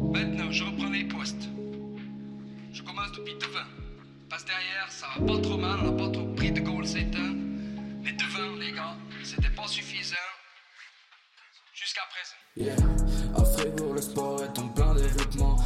[0.00, 1.48] Maintenant, je reprends les postes.
[2.72, 3.68] Je commence depuis devant.
[4.28, 7.14] Passe derrière, ça va pas trop mal, on n'a pas trop pris de goal c'est
[7.14, 7.34] un.
[8.02, 10.16] Mais devant, les gars, c'était pas suffisant.
[11.74, 12.36] Jusqu'à présent.
[12.56, 12.76] Yeah.
[13.36, 15.56] À Fribourg, le sport est en plein développement.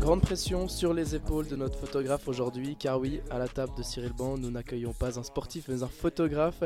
[0.00, 3.82] Grande pression sur les épaules de notre photographe aujourd'hui, car oui, à la table de
[3.82, 6.64] Cyril Ban, nous n'accueillons pas un sportif, mais un photographe.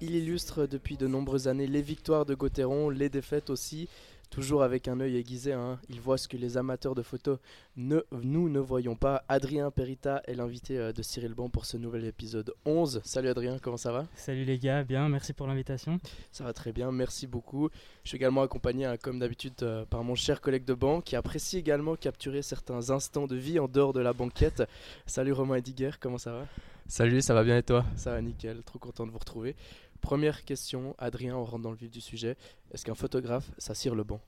[0.00, 3.88] Il illustre depuis de nombreuses années les victoires de Gauthieron, les défaites aussi,
[4.34, 5.52] toujours avec un œil aiguisé.
[5.52, 5.78] hein.
[5.88, 7.38] Il voit ce que les amateurs de photos,
[7.76, 9.24] ne, nous ne voyons pas.
[9.28, 13.00] Adrien Perita est l'invité euh, de Cyril Ban pour ce nouvel épisode 11.
[13.04, 14.08] Salut Adrien, comment ça va?
[14.16, 16.00] Salut les gars, bien, merci pour l'invitation.
[16.32, 17.68] Ça va très bien, merci beaucoup.
[18.02, 21.14] Je suis également accompagné, hein, comme d'habitude, euh, par mon cher collègue de banc qui
[21.14, 24.64] apprécie également capturer certains instants de vie en dehors de la banquette.
[25.06, 26.46] Salut Romain Ediger, comment ça va?
[26.88, 27.84] Salut, ça va bien et toi?
[27.94, 29.54] Ça va nickel, trop content de vous retrouver.
[30.00, 32.36] Première question, Adrien, on rentre dans le vif du sujet.
[32.72, 34.20] Est-ce qu'un photographe, ça cire le banc?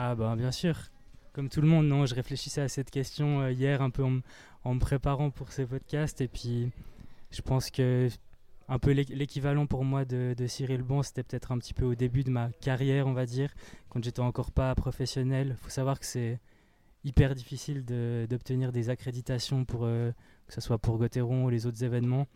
[0.00, 0.76] Ah bah bien sûr,
[1.32, 4.74] comme tout le monde, non, je réfléchissais à cette question euh, hier un peu en,
[4.74, 6.70] me préparant pour ces podcasts et puis
[7.32, 8.08] je pense que
[8.68, 11.96] un peu l'équ- l'équivalent pour moi de, Cyril Bon, c'était peut-être un petit peu au
[11.96, 13.52] début de ma carrière, on va dire,
[13.88, 15.56] quand j'étais encore pas professionnel.
[15.60, 16.38] faut savoir que c'est
[17.02, 20.12] hyper difficile d'obtenir des accréditations pour euh,
[20.46, 22.28] que ce soit pour Gauthieron ou les autres événements.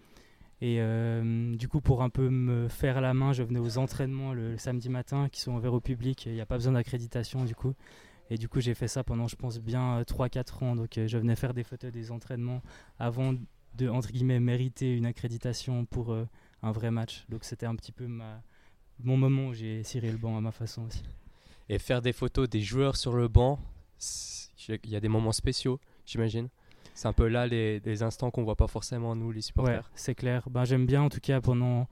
[0.62, 4.32] Et euh, du coup, pour un peu me faire la main, je venais aux entraînements
[4.32, 6.24] le, samedi matin qui sont ouverts au public.
[6.26, 7.74] Il n'y a pas besoin d'accréditation du coup.
[8.30, 10.76] Et du coup, j'ai fait ça pendant, je pense, bien euh, 3-4 ans.
[10.76, 12.62] Donc, euh, je venais faire des photos des entraînements
[13.00, 13.34] avant
[13.74, 16.28] de, entre guillemets, mériter une accréditation pour euh,
[16.62, 17.26] un vrai match.
[17.28, 18.40] Donc, c'était un petit peu ma,
[19.00, 21.02] mon moment où j'ai ciré le banc à ma façon aussi.
[21.68, 23.58] Et faire des photos des joueurs sur le banc,
[24.68, 26.48] il y a des moments spéciaux, j'imagine?
[26.94, 29.90] C'est un peu là les, les instants qu'on voit pas forcément nous, les Ouais, supporters.
[29.94, 30.48] c'est clair.
[30.50, 31.88] Ben, J'aime bien, en tout cas, pendant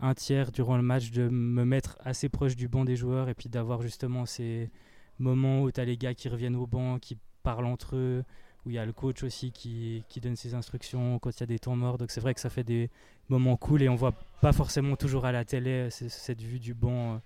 [0.00, 3.34] un tiers durant le match, de me mettre assez proche du banc des joueurs et
[3.34, 4.70] puis d'avoir justement ces
[5.18, 8.24] moments où tu as les gars qui reviennent au banc, qui parlent entre eux,
[8.66, 11.42] où il y a le coach aussi qui, qui donne ses instructions quand il y
[11.44, 11.98] a des temps morts.
[11.98, 12.90] Donc c'est vrai que ça fait des
[13.28, 16.74] moments cool et on voit pas forcément toujours à la télé euh, cette vue du
[16.74, 17.14] banc.
[17.14, 17.18] euh.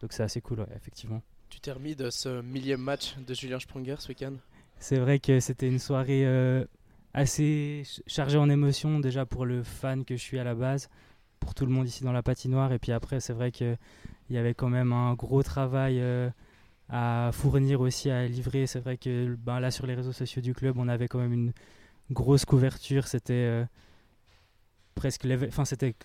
[0.00, 1.22] Donc c'est assez cool, ouais, effectivement.
[1.48, 4.34] Tu t'es remis de ce millième match de Julien Sprunger ce week-end?
[4.78, 6.64] C'est vrai que c'était une soirée euh,
[7.14, 10.88] assez ch- chargée en émotions, déjà pour le fan que je suis à la base,
[11.40, 12.72] pour tout le monde ici dans la patinoire.
[12.72, 13.78] Et puis après, c'est vrai qu'il
[14.30, 16.30] y avait quand même un gros travail euh,
[16.90, 18.66] à fournir aussi, à livrer.
[18.66, 21.32] C'est vrai que ben, là, sur les réseaux sociaux du club, on avait quand même
[21.32, 21.52] une
[22.10, 23.08] grosse couverture.
[23.08, 23.64] C'était euh,
[24.94, 25.24] presque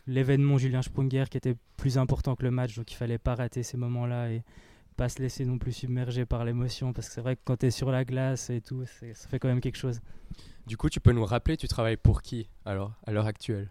[0.08, 2.76] l'événement Julien Sprunger qui était plus important que le match.
[2.76, 4.30] Donc il fallait pas rater ces moments-là.
[4.98, 7.68] Pas se laisser non plus submerger par l'émotion parce que c'est vrai que quand tu
[7.68, 10.00] es sur la glace et tout, ça fait quand même quelque chose.
[10.68, 13.70] Du coup, tu peux nous rappeler, tu travailles pour qui alors, à l'heure actuelle?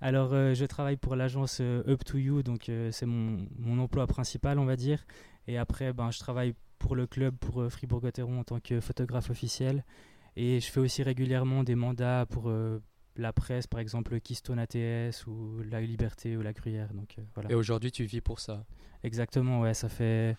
[0.00, 3.78] Alors, euh, je travaille pour l'agence euh, Up to You, donc euh, c'est mon, mon
[3.78, 5.06] emploi principal, on va dire.
[5.48, 9.84] Et après, ben, je travaille pour le club, pour Fribourg-Gotteron en tant que photographe officiel.
[10.36, 12.52] Et je fais aussi régulièrement des mandats pour
[13.16, 16.92] la presse, par exemple Keystone ATS ou La Liberté ou La Gruyère.
[16.92, 17.50] Donc voilà.
[17.50, 18.66] Et aujourd'hui, tu vis pour ça?
[19.02, 20.36] Exactement, ouais, ça fait,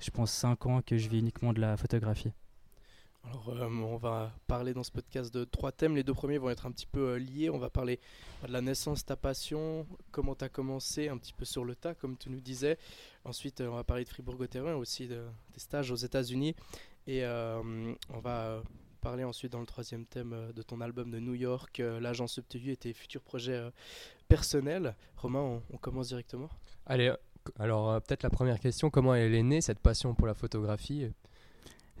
[0.00, 2.32] je pense, 5 ans que je vis uniquement de la photographie.
[3.24, 5.96] Alors, euh, on va parler dans ce podcast de trois thèmes.
[5.96, 7.50] Les deux premiers vont être un petit peu euh, liés.
[7.50, 8.00] On va parler
[8.46, 11.94] de la naissance, ta passion, comment tu as commencé, un petit peu sur le tas,
[11.94, 12.78] comme tu nous disais.
[13.24, 16.54] Ensuite, euh, on va parler de Fribourg-Gotteron, aussi de, des stages aux États-Unis.
[17.06, 18.62] Et euh, on va
[18.98, 22.34] parler ensuite, dans le troisième thème, euh, de ton album de New York, euh, l'agence
[22.34, 23.70] Subtilu et tes futurs projets euh,
[24.28, 24.94] personnels.
[25.16, 26.50] Romain, on, on commence directement.
[26.86, 27.12] Allez,
[27.58, 31.10] alors euh, peut-être la première question, comment elle est née cette passion pour la photographie?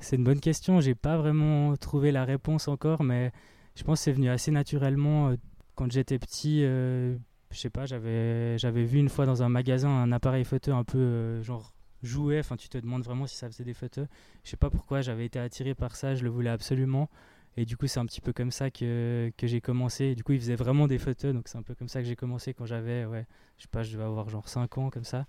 [0.00, 0.80] C'est une bonne question.
[0.80, 3.32] J'ai pas vraiment trouvé la réponse encore, mais
[3.74, 5.30] je pense que c'est venu assez naturellement.
[5.30, 5.36] euh,
[5.74, 7.16] Quand j'étais petit, euh,
[7.50, 10.84] je sais pas, j'avais j'avais vu une fois dans un magasin un appareil photo un
[10.84, 11.72] peu euh, genre
[12.02, 12.38] jouet.
[12.38, 14.06] Enfin, tu te demandes vraiment si ça faisait des photos.
[14.44, 16.14] Je sais pas pourquoi, j'avais été attiré par ça.
[16.14, 17.08] Je le voulais absolument.
[17.58, 20.14] Et du coup, c'est un petit peu comme ça que, que j'ai commencé.
[20.14, 21.34] Du coup, il faisait vraiment des photos.
[21.34, 23.26] Donc, c'est un peu comme ça que j'ai commencé quand j'avais, ouais,
[23.56, 25.26] je sais pas, je devais avoir genre 5 ans, comme ça.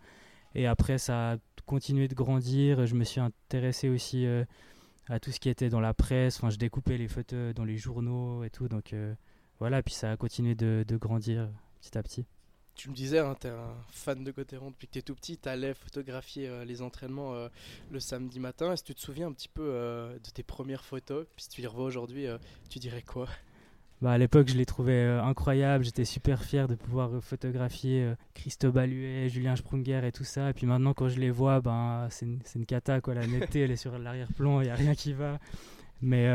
[0.54, 2.86] Et après, ça a continué de grandir.
[2.86, 4.46] Je me suis intéressé aussi euh,
[5.08, 6.38] à tout ce qui était dans la presse.
[6.38, 8.68] Enfin, je découpais les photos dans les journaux et tout.
[8.68, 9.16] Donc euh,
[9.58, 11.50] voilà, puis ça a continué de, de grandir
[11.82, 12.28] petit à petit.
[12.80, 15.14] Tu me disais, hein, tu es un fan de Gauthieron depuis que tu es tout
[15.14, 17.50] petit, tu allais photographier euh, les entraînements euh,
[17.92, 18.72] le samedi matin.
[18.72, 21.26] Est-ce que tu te souviens un petit peu euh, de tes premières photos?
[21.36, 22.28] Puis si tu les revois aujourd'hui,
[22.70, 23.28] tu dirais quoi?
[24.02, 25.84] Bah, à l'époque, je les trouvais incroyables.
[25.84, 30.52] J'étais super fier de pouvoir photographier Christophe Huet, Julien Sprunger et tout ça.
[30.52, 33.02] Et puis maintenant, quand je les vois, ben, c'est une, une cata.
[33.02, 33.14] Quoi.
[33.14, 35.38] La netteté, elle est sur l'arrière-plan, il n'y a rien qui va.
[36.02, 36.30] Mais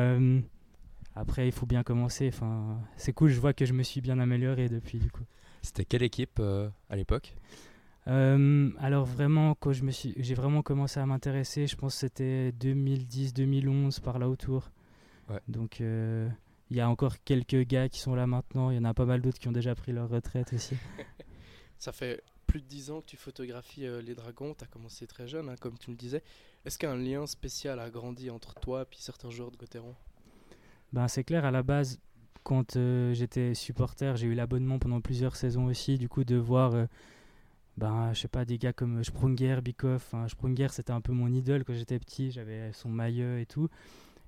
[1.17, 2.29] après, il faut bien commencer.
[2.29, 5.25] Enfin, c'est cool, je vois que je me suis bien amélioré depuis du coup.
[5.65, 7.35] C'était quelle équipe euh, à l'époque?
[8.07, 12.01] Euh, alors vraiment, quand je me suis, j'ai vraiment commencé à m'intéresser, je pense que
[12.01, 14.71] c'était 2010-2011 par là autour.
[15.31, 15.41] Ouais.
[15.49, 16.29] Donc euh,
[16.71, 18.71] il y a encore quelques gars qui sont là maintenant.
[18.71, 20.77] Il y en a pas mal d'autres qui ont déjà pris leur retraite aussi.
[21.79, 25.07] Ça fait plus de 10 ans que tu photographies euh, les dragons, tu as commencé
[25.07, 26.23] très jeune, hein, comme tu me disais.
[26.67, 29.95] Est-ce qu'un lien spécial a grandi entre toi et certains joueurs de Gauthieron
[30.93, 31.99] Ben, c'est clair, à la base,
[32.45, 35.99] quand euh, j'étais supporter, j'ai eu l'abonnement pendant plusieurs saisons aussi.
[35.99, 36.87] Du coup, de voir, euh,
[37.79, 40.07] ben, je sais pas, des gars comme Sprunger, Bikoff.
[40.13, 42.31] Enfin, Sprunger, c'était un peu mon idole quand j'étais petit.
[42.31, 43.69] J'avais son maillot et tout.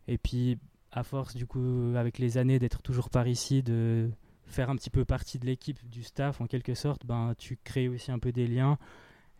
[0.08, 0.58] Et puis,
[0.92, 4.10] à force, du coup, avec les années d'être toujours par ici, de
[4.46, 7.88] faire un petit peu partie de l'équipe, du staff en quelque sorte, ben, tu crées
[7.88, 8.78] aussi un peu des liens.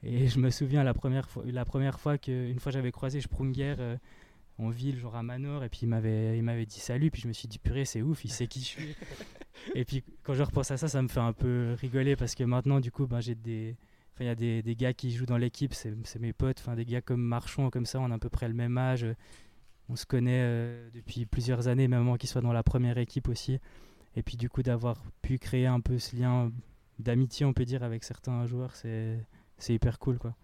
[0.02, 3.20] Et je me souviens la première fois, la première fois que, une fois j'avais croisé
[3.20, 3.96] Sprunger euh,
[4.58, 7.28] en ville, genre à Manor, et puis il m'avait, il m'avait dit salut, puis je
[7.28, 8.96] me suis dit purée, c'est ouf, il sait qui je suis.
[9.74, 12.44] et puis quand je repense à ça, ça me fait un peu rigoler parce que
[12.44, 13.76] maintenant, du coup, ben, j'ai des.
[14.14, 16.58] Enfin, il y a des, des, gars qui jouent dans l'équipe, c'est, c'est mes potes,
[16.60, 19.06] enfin, des gars comme Marchand, comme ça, on a à peu près le même âge.
[19.88, 23.28] On se connaît euh, depuis plusieurs années, même avant qu'ils soient dans la première équipe
[23.28, 23.60] aussi.
[24.16, 26.50] Et puis du coup d'avoir pu créer un peu ce lien
[26.98, 29.18] d'amitié, on peut dire, avec certains joueurs, c'est,
[29.58, 30.18] c'est hyper cool.
[30.18, 30.34] Quoi.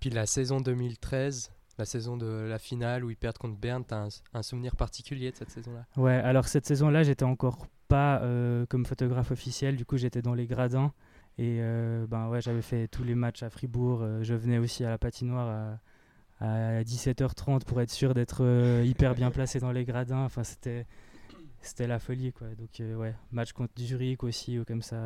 [0.00, 4.04] Puis la saison 2013, la saison de la finale où ils perdent contre Berne, t'as
[4.04, 5.86] un, un, souvenir particulier de cette saison-là?
[5.96, 10.32] Ouais, alors cette saison-là, j'étais encore pas euh, comme photographe officiel, du coup j'étais dans
[10.32, 10.92] les gradins.
[11.36, 14.00] Et euh, ben ouais, j'avais fait tous les matchs à Fribourg.
[14.00, 15.78] Euh, je venais aussi à la patinoire
[16.40, 18.42] à, à 17h30 pour être sûr d'être
[18.82, 20.24] hyper bien placé dans les gradins.
[20.24, 20.86] Enfin, c'était
[21.60, 22.48] c'était la folie quoi.
[22.58, 24.96] Donc ouais, match contre Zurich aussi ou comme ça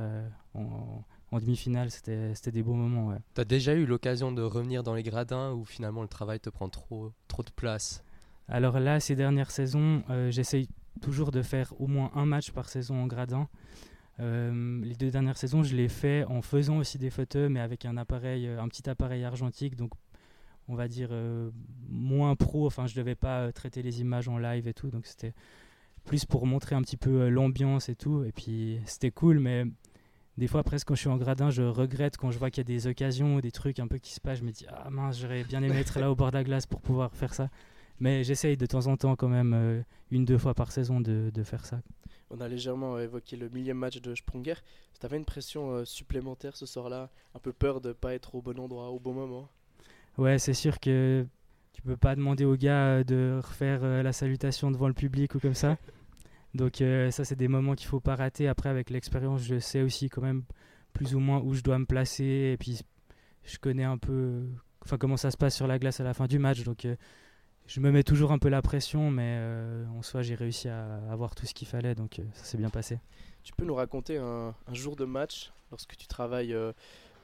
[1.37, 3.09] en demi-finale, c'était des beaux moments.
[3.09, 3.19] Ouais.
[3.35, 6.69] T'as déjà eu l'occasion de revenir dans les gradins où finalement le travail te prend
[6.69, 8.05] trop trop de place?
[8.49, 10.69] Alors là, ces dernières saisons, euh, j'essaye
[11.01, 13.49] toujours de faire au moins un match par saison en gradin.
[14.19, 17.85] Euh, les deux dernières saisons, je l'ai fait en faisant aussi des photos, mais avec
[17.85, 19.93] un appareil, un petit appareil argentique, donc
[20.69, 21.51] on va dire euh,
[21.89, 22.67] moins pro.
[22.67, 25.35] Enfin, je devais pas euh, traiter les images en live et tout, donc c'était
[26.05, 28.25] plus pour montrer un petit peu euh, l'ambiance et tout.
[28.25, 29.65] Et puis c'était cool, mais
[30.39, 32.67] des fois, presque quand je suis en gradin, je regrette quand je vois qu'il y
[32.67, 34.39] a des occasions ou des trucs un peu qui se passent.
[34.41, 36.67] Je me dis, ah mince, j'aurais bien aimé être là au bord de la glace
[36.67, 37.49] pour pouvoir faire ça.
[38.01, 39.81] Mais j'essaye de temps en temps, quand même, euh,
[40.11, 41.81] une, deux fois par saison, de, de, faire ça.
[42.31, 44.57] On a légèrement évoqué le millième match de Sprunger.
[45.01, 48.35] Tu avais une pression euh, supplémentaire ce soir-là Un peu peur de ne pas être
[48.35, 49.49] au bon endroit, au bon moment
[50.19, 51.27] Ouais, c'est sûr que
[51.73, 55.41] tu peux pas demander aux gars de refaire euh, la salutation devant le public ou
[55.41, 55.79] comme ça.
[56.57, 58.49] Donc euh, ça, c'est des moments qu'il faut pas rater.
[58.49, 60.43] Après, avec l'expérience, je sais aussi quand même
[60.93, 62.53] plus ou moins où je dois me placer.
[62.53, 62.81] Et puis,
[63.45, 64.45] je connais un peu
[64.85, 66.63] enfin, comment ça se passe sur la glace à la fin du match.
[66.65, 66.97] Donc, euh,
[67.67, 69.11] je me mets toujours un peu la pression.
[69.11, 71.95] Mais euh, en soi, j'ai réussi à avoir tout ce qu'il fallait.
[71.95, 72.99] Donc, ça s'est bien passé.
[73.45, 76.57] Tu peux nous raconter un, jour de match lorsque tu travailles,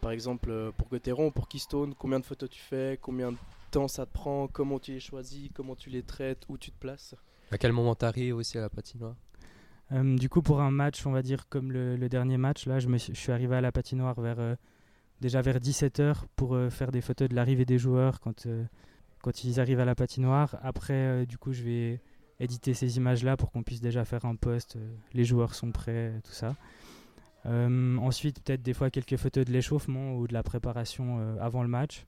[0.00, 3.38] par exemple, pour Gauthieron, pour Keystone Combien de photos tu fais Combien de
[3.72, 6.78] temps ça te prend Comment tu les choisis Comment tu les traites Où tu te
[6.78, 7.16] places?
[7.52, 9.14] À quel moment t'arrives aussi à la patinoire?
[9.92, 12.88] Euh, du coup, pour un match, on va dire comme le, dernier match, là, je,
[12.96, 14.54] suis, arrivé à la patinoire vers, euh,
[15.20, 18.48] déjà vers 17h pour euh, faire des photos de l'arrivée des joueurs quand,
[19.20, 20.56] quand ils arrivent à la patinoire.
[20.62, 22.00] Après, du coup, je vais
[22.40, 24.78] éditer ces images-là pour qu'on puisse déjà faire un post.
[25.12, 26.56] les joueurs sont prêts, tout ça.
[27.44, 32.06] Ensuite, peut-être des fois quelques photos de l'échauffement ou de la préparation avant le match.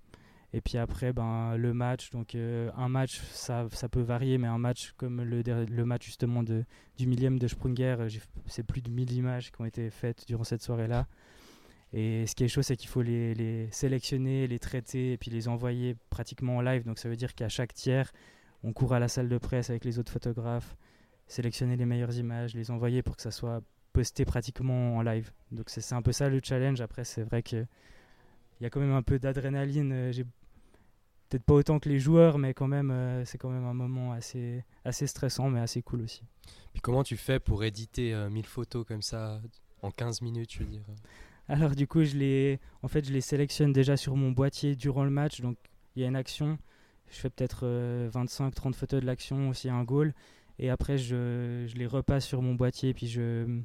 [0.56, 4.46] Et puis après, ben, le match, donc euh, un match, ça, ça peut varier, mais
[4.46, 6.64] un match comme le, le match justement de,
[6.96, 8.08] du millième de Sprunger, euh,
[8.46, 11.08] c'est plus de 1000 images qui ont été faites durant cette soirée-là.
[11.92, 15.28] Et ce qui est chaud, c'est qu'il faut les, les sélectionner, les traiter et puis
[15.28, 16.84] les envoyer pratiquement en live.
[16.84, 18.12] Donc ça veut dire qu'à chaque tiers,
[18.62, 20.76] on court à la salle de presse avec les autres photographes,
[21.26, 23.60] sélectionner les meilleures images, les envoyer pour que ça soit
[23.92, 25.32] posté pratiquement en live.
[25.50, 26.80] Donc c'est un peu ça le challenge.
[26.80, 27.66] Après, c'est vrai que
[28.60, 29.92] il y a quand même un peu d'adrénaline.
[29.92, 30.12] Euh,
[31.34, 34.12] peut-être pas autant que les joueurs, mais quand même, euh, c'est quand même un moment
[34.12, 36.22] assez, assez stressant, mais assez cool aussi.
[36.72, 39.40] Puis comment tu fais pour éditer euh, 1000 photos comme ça
[39.82, 40.84] en 15 minutes, je veux dire?
[41.48, 45.02] Alors du coup, je les, en fait, je les sélectionne déjà sur mon boîtier durant
[45.02, 45.40] le match.
[45.40, 45.56] Donc
[45.96, 46.56] il y a une action,
[47.10, 47.66] je fais peut-être
[48.12, 50.14] 25-30 photos de l'action, aussi un goal,
[50.60, 53.60] et après je, je les repasse sur mon boîtier, puis je,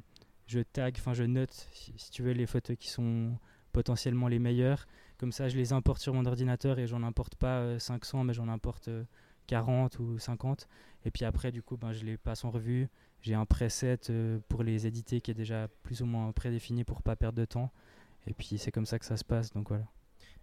[0.48, 3.32] je tag, enfin je note, si, si tu veux, les photos qui sont
[3.72, 4.86] potentiellement les meilleures.
[5.20, 8.32] Comme ça, je les importe sur mon ordinateur et j'en importe pas euh, 500, mais
[8.32, 9.04] j'en importe euh,
[9.48, 10.66] 40 ou 50.
[11.04, 12.88] Et puis après, du coup, ben, je les passe en revue.
[13.20, 17.02] J'ai un preset euh, pour les éditer qui est déjà plus ou moins prédéfini pour
[17.02, 17.70] pas perdre de temps.
[18.26, 19.84] Et puis c'est comme ça que ça se passe, donc voilà.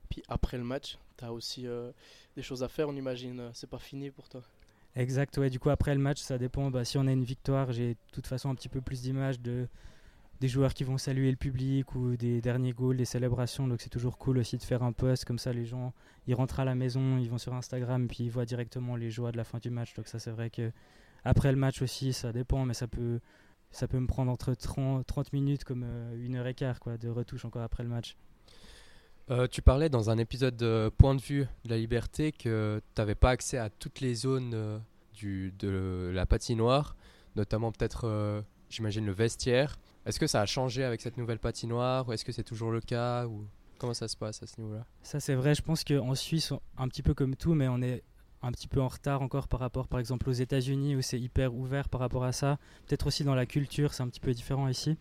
[0.10, 1.92] Puis après le match, tu as aussi euh,
[2.36, 3.50] des choses à faire, on imagine.
[3.54, 4.44] C'est pas fini pour toi
[4.96, 5.50] Exact, ouais.
[5.50, 6.70] Du coup, après le match, ça dépend.
[6.70, 9.40] Bah, si on a une victoire, j'ai de toute façon un petit peu plus d'images
[9.40, 9.68] de,
[10.39, 13.67] des joueurs qui vont saluer le public ou des derniers goals, des célébrations.
[13.67, 15.51] Donc c'est toujours cool aussi de faire un post comme ça.
[15.51, 15.94] Les gens,
[16.27, 19.10] ils rentrent à la maison, ils vont sur Instagram et puis ils voient directement les
[19.10, 19.94] joies de la fin du match.
[19.96, 20.72] Donc ça, c'est vrai que
[21.24, 23.20] après le match aussi, ça dépend, mais ça peut,
[23.72, 26.98] ça peut me prendre entre 30, 30 minutes comme euh, une heure et quart quoi,
[26.98, 28.15] de retouche encore après le match.
[29.29, 33.01] Euh, tu parlais dans un épisode de Point de vue de la liberté que tu
[33.01, 34.79] n'avais pas accès à toutes les zones euh,
[35.13, 36.96] du, de la patinoire,
[37.36, 39.77] notamment peut-être, j'imagine, le vestiaire.
[40.08, 42.80] Est-ce que ça a changé avec cette nouvelle patinoire ou est-ce que c'est toujours le
[42.80, 43.46] cas ou
[43.78, 44.86] Comment ça se passe à ce niveau-là?
[45.04, 48.04] Ça c'est vrai, je pense qu'en Suisse, un petit peu comme tout, mais on est
[48.42, 51.54] un petit peu en retard encore par rapport par exemple aux États-Unis où c'est hyper
[51.54, 52.58] ouvert par rapport à ça.
[52.88, 54.96] Peut-être aussi dans la culture, c'est un petit peu différent ici.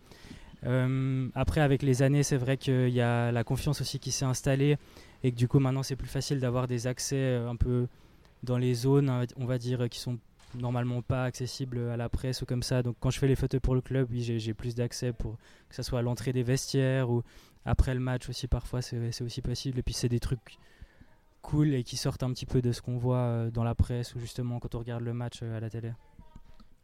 [0.65, 4.25] Euh, après, avec les années, c'est vrai qu'il y a la confiance aussi qui s'est
[4.25, 4.77] installée
[5.23, 7.87] et que du coup, maintenant, c'est plus facile d'avoir des accès euh, un peu
[8.43, 10.19] dans les zones, on va dire, qui sont
[10.55, 12.83] normalement pas accessibles à la presse ou comme ça.
[12.83, 15.37] Donc, quand je fais les photos pour le club, oui, j'ai plus d'accès pour
[15.69, 17.23] que ce soit à l'entrée des vestiaires ou
[17.65, 19.79] après le match aussi, parfois, c'est aussi possible.
[19.79, 20.59] Et puis, c'est des trucs
[21.43, 24.15] cool et qui sortent un petit peu de ce qu'on voit euh, dans la presse
[24.15, 25.93] ou justement quand on regarde le match à la télé.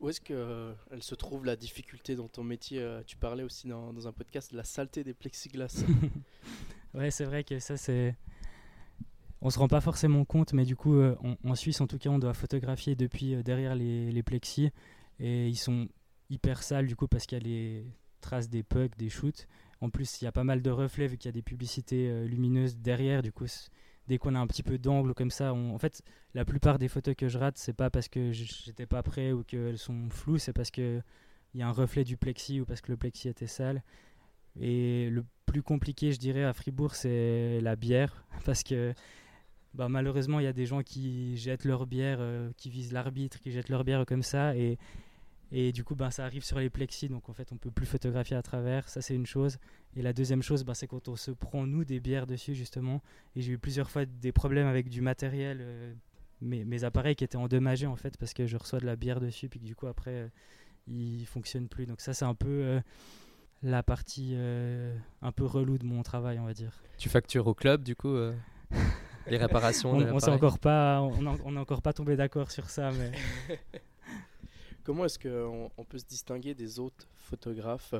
[0.02, 3.68] Où est-ce qu'elle euh, se trouve la difficulté dans ton métier euh, Tu parlais aussi
[3.68, 5.84] dans, un podcast de la saleté des plexiglas.
[6.94, 8.16] ouais, c'est vrai que ça, c'est.
[9.42, 12.10] On se rend pas forcément compte, mais du coup, euh, en Suisse, en tout cas,
[12.10, 14.70] on doit photographier depuis derrière les, les, plexis.
[15.18, 15.88] Et ils sont
[16.30, 17.84] hyper sales, du coup, parce qu'il y a les
[18.20, 19.48] traces des pucks, des shoots.
[19.80, 22.24] En plus, il y a pas mal de reflets, vu qu'il y a des publicités
[22.26, 23.20] lumineuses derrière.
[23.20, 23.46] Du coup,
[24.08, 26.02] dès qu'on a un petit peu d'angle comme ça, en fait,
[26.34, 29.42] la plupart des photos que je rate, c'est pas parce que j'étais pas prêt ou
[29.42, 31.00] qu'elles sont floues, c'est parce que
[31.54, 33.82] il y a un reflet du plexi ou parce que le plexi était sale.
[34.58, 38.94] Et le plus compliqué, je dirais, à Fribourg, c'est la bière, parce que
[39.74, 43.40] bah, malheureusement, il y a des gens qui jettent leur bière, euh, qui visent l'arbitre,
[43.40, 44.78] qui jettent leur bière comme ça, et
[45.54, 47.84] et du coup, ben, ça arrive sur les plexis, donc en fait, on peut plus
[47.84, 48.88] photographier à travers.
[48.88, 49.58] Ça, c'est une chose.
[49.94, 53.02] Et la deuxième chose, ben, c'est quand on se prend, nous, des bières dessus, justement.
[53.36, 55.92] Et j'ai eu plusieurs fois des problèmes avec du matériel, euh,
[56.40, 59.20] mes, mes, appareils qui étaient endommagés, en fait, parce que je reçois de la bière
[59.20, 60.28] dessus, puis que du coup, après, euh,
[60.86, 61.84] ils fonctionnent plus.
[61.84, 62.80] Donc ça, c'est un peu euh,
[63.62, 66.82] la partie un peu relou de mon travail, on va dire.
[66.96, 68.16] Tu factures au club, du coup
[69.26, 73.12] les réparations On n'est encore pas, on, on encore pas tombé d'accord sur ça, mais...
[74.84, 77.94] Comment est-ce qu'on on peut se distinguer des autres photographes?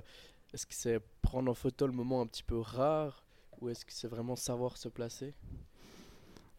[0.52, 3.24] Est-ce que c'est prendre en photo le moment un petit peu rare
[3.60, 5.34] ou est-ce que c'est vraiment savoir se placer?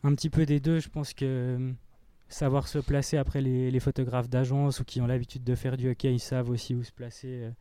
[0.04, 0.80] Un petit peu des deux.
[0.80, 1.72] Je pense que euh,
[2.30, 6.14] savoir se placer après les, photographes d'agence ou qui ont l'habitude de faire du hockey,
[6.14, 7.52] ils savent aussi où se placer, euh,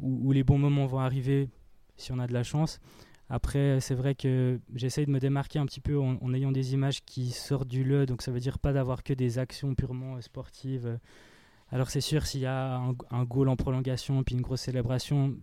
[0.00, 1.48] où, les bons moments vont arriver
[1.96, 2.80] si on a de la chance.
[3.30, 7.02] Après, c'est vrai que j'essaye de me démarquer un petit peu en, ayant des images
[7.04, 10.98] qui sortent du le, donc ça veut dire pas d'avoir que des actions purement sportives.
[11.70, 12.76] Alors c'est sûr, s'il y a
[13.10, 15.36] un, goal en prolongation puis une grosse célébration,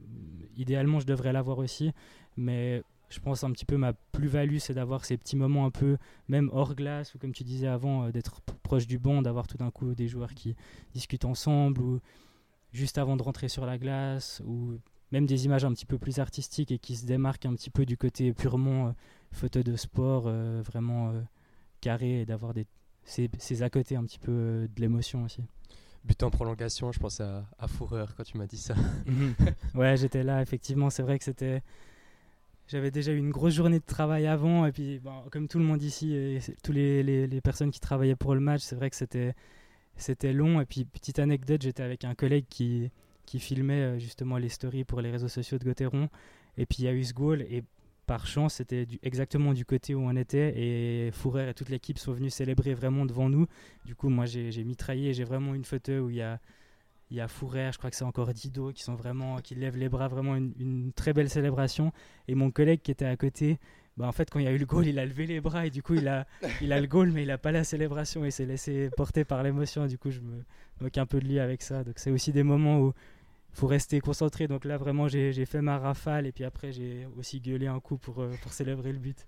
[0.55, 1.91] idéalement je devrais l'avoir aussi.
[2.38, 5.97] Mais je pense un petit peu ma plus-value, c'est d'avoir ces petits moments un peu,
[6.29, 9.57] même hors glace, ou comme tu disais avant, euh, d'être proche du banc, d'avoir tout
[9.57, 10.55] d'un coup des joueurs qui
[10.93, 12.00] discutent ensemble, ou
[12.71, 14.77] juste avant de rentrer sur la glace, ou
[15.12, 17.86] même des images un petit peu plus artistiques et qui se démarquent un petit peu
[17.86, 18.91] du côté purement euh,
[19.32, 21.13] photo de sport, euh, vraiment
[21.82, 22.53] carré, et d'avoir
[23.03, 25.44] ces, ces à côté un petit peu de l'émotion aussi.
[26.03, 28.75] But en prolongation, je pense à, à Fourreur quand tu m'as dit ça.
[29.75, 30.89] Ouais, j'étais là, effectivement.
[30.89, 31.62] C'est vrai que c'était.
[32.68, 35.65] J'avais déjà eu une grosse journée de travail avant, et puis, bon, comme tout le
[35.65, 38.89] monde ici, et tous les, les, les, personnes qui travaillaient pour le match, c'est vrai
[38.89, 39.36] que c'était,
[39.98, 40.62] c'était long.
[40.62, 42.89] Et puis, petite anecdote, j'étais avec un collègue qui,
[43.31, 46.09] qui filmait euh, justement les stories pour les réseaux sociaux de Gauthieron,
[46.57, 47.63] et puis il y a eu ce goal, et
[48.05, 52.11] par chance, c'était exactement du côté où on était et Fourrer et toute l'équipe sont
[52.11, 53.47] venus célébrer vraiment devant nous.
[53.85, 55.13] Du coup, moi, j'ai mitraillé.
[55.13, 56.41] J'ai vraiment une photo où il y a,
[57.09, 59.88] il y a je crois que c'est encore Dido, qui sont vraiment, qui lèvent les
[59.88, 61.93] bras, vraiment une, très belle célébration.
[62.27, 63.59] Et mon collègue qui était à côté,
[63.95, 65.65] bah, en fait, quand il y a eu le goal, il a levé les bras
[65.65, 66.27] et du coup, il a,
[66.61, 68.25] il a le goal, mais il n'a pas la célébration.
[68.25, 69.85] Il s'est laissé porter par l'émotion.
[69.85, 70.43] Du coup, je me
[70.81, 71.85] moque un peu de lui avec ça.
[71.85, 72.93] Donc, c'est aussi des moments où
[73.53, 74.48] faut rester concentré.
[74.48, 77.98] Donc là, vraiment, j'ai fait ma rafale et puis après, j'ai aussi gueulé un coup
[77.98, 79.25] pour, euh, pour célébrer le but.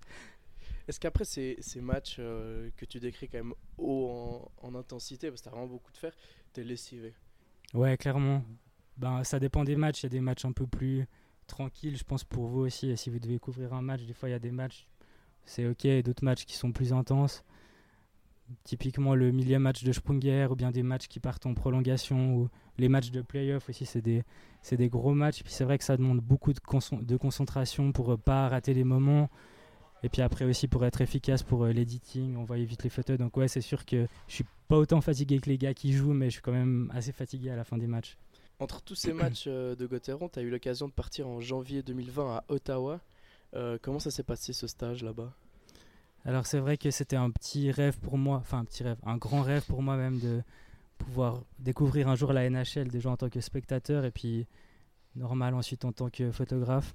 [0.86, 5.40] Est-ce qu'après ces, ces, matchs euh, que tu décris quand même haut en, intensité, parce
[5.40, 6.14] que tu as vraiment beaucoup de faire,
[6.52, 7.14] tu es lessivé?
[7.72, 8.44] Ouais, clairement.
[8.98, 10.02] Ben, ça dépend des matchs.
[10.02, 11.06] Il y a des matchs un peu plus
[11.46, 12.90] tranquilles, je pense, pour vous aussi.
[12.90, 14.86] Et si vous devez couvrir un match, des fois, il y a des matchs,
[15.46, 17.44] c'est ok, d'autres matchs qui sont plus intenses.
[18.64, 22.48] Typiquement le millième match de Sprunger ou bien des matchs qui partent en prolongation ou
[22.78, 24.22] les matchs de playoff aussi, c'est des,
[24.70, 25.42] des gros matchs.
[25.42, 26.60] Puis c'est vrai que ça demande beaucoup de,
[27.02, 29.30] de concentration pour euh, pas rater les moments.
[30.02, 33.16] Et puis après aussi pour être efficace pour euh, l'editing, voit vite les photos.
[33.16, 36.12] Donc ouais, c'est sûr que je suis pas autant fatigué que les gars qui jouent,
[36.12, 38.18] mais je suis quand même assez fatigué à la fin des matchs.
[38.60, 41.82] Entre tous ces matchs euh, de Gauthieron, tu as eu l'occasion de partir en janvier
[41.82, 43.00] 2020 à Ottawa.
[43.54, 45.32] Euh, comment ça s'est passé ce stage là-bas?
[46.26, 49.18] Alors c'est vrai que c'était un petit rêve pour moi, enfin un petit rêve, un
[49.18, 50.42] grand rêve pour moi même de
[50.96, 54.46] pouvoir découvrir un jour la NHL déjà en tant que spectateur et puis
[55.16, 56.94] normal ensuite en tant que photographe.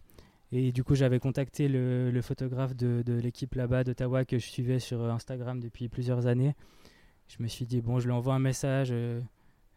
[0.51, 5.03] Et du coup j'avais contacté le, photographe de, l'équipe là-bas d'Ottawa que je suivais sur
[5.03, 6.55] Instagram depuis plusieurs années.
[7.27, 8.89] Je me suis dit bon je lui envoie un message.
[8.91, 9.21] euh,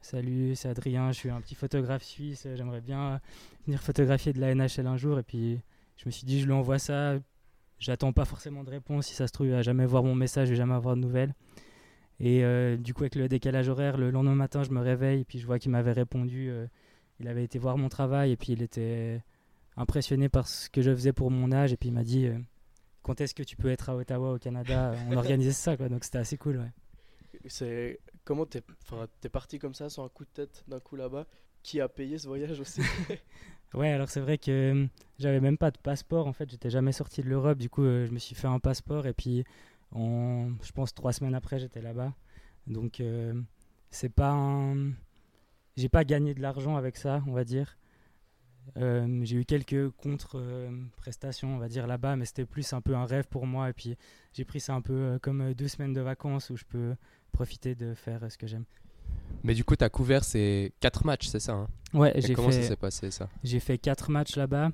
[0.01, 3.21] Salut, c'est Adrien, je suis un petit photographe suisse, j'aimerais bien
[3.67, 5.19] venir photographier de la NHL un jour.
[5.19, 5.61] Et puis
[5.97, 7.19] je me suis dit, je lui envoie ça,
[7.83, 10.49] j'attends pas forcément de réponse, si ça se trouve, il va jamais voir mon message,
[10.49, 11.35] je vais jamais avoir de nouvelles.
[12.21, 15.25] Et euh, du coup, avec le décalage horaire, le lendemain matin, je me réveille, et
[15.25, 16.67] puis je vois qu'il m'avait répondu, euh,
[17.19, 19.23] il avait été voir mon travail, et puis il était
[19.77, 22.39] impressionné par ce que je faisais pour mon âge, et puis il m'a dit, euh,
[23.03, 24.95] quand est-ce que tu peux être à Ottawa, au Canada?
[25.11, 26.71] On organisait ça, quoi, donc c'était assez cool.
[27.47, 28.63] C'est comment t'es
[29.21, 31.27] t'es parti comme ça sur un coup de tête d'un coup là-bas?
[31.63, 32.83] Qui a payé ce voyage aussi
[33.75, 34.87] Ouais, alors c'est vrai que euh,
[35.19, 38.07] j'avais même pas de passeport en fait, j'étais jamais sorti de l'Europe, du coup euh,
[38.07, 39.45] je me suis fait un passeport et puis
[39.95, 42.15] je pense trois semaines après j'étais là-bas.
[42.67, 43.35] Donc euh,
[43.91, 44.93] c'est pas un...
[45.77, 47.79] J'ai pas gagné de l'argent avec ça, on va dire.
[48.77, 53.27] J'ai eu quelques contre-prestations, on va dire, là-bas, mais c'était plus un peu un rêve
[53.29, 53.71] pour moi.
[53.71, 53.97] Et puis
[54.35, 56.95] j'ai pris ça un peu comme deux semaines de vacances où je peux
[57.33, 58.65] profiter de faire ce que j'aime.
[59.45, 62.51] Mais du coup, tu as couvert ces 4 matchs, c'est ça hein Ouais, j'ai comment
[62.51, 62.63] fait...
[62.63, 64.71] ça s'est passé ça J'ai fait 4 matchs là-bas.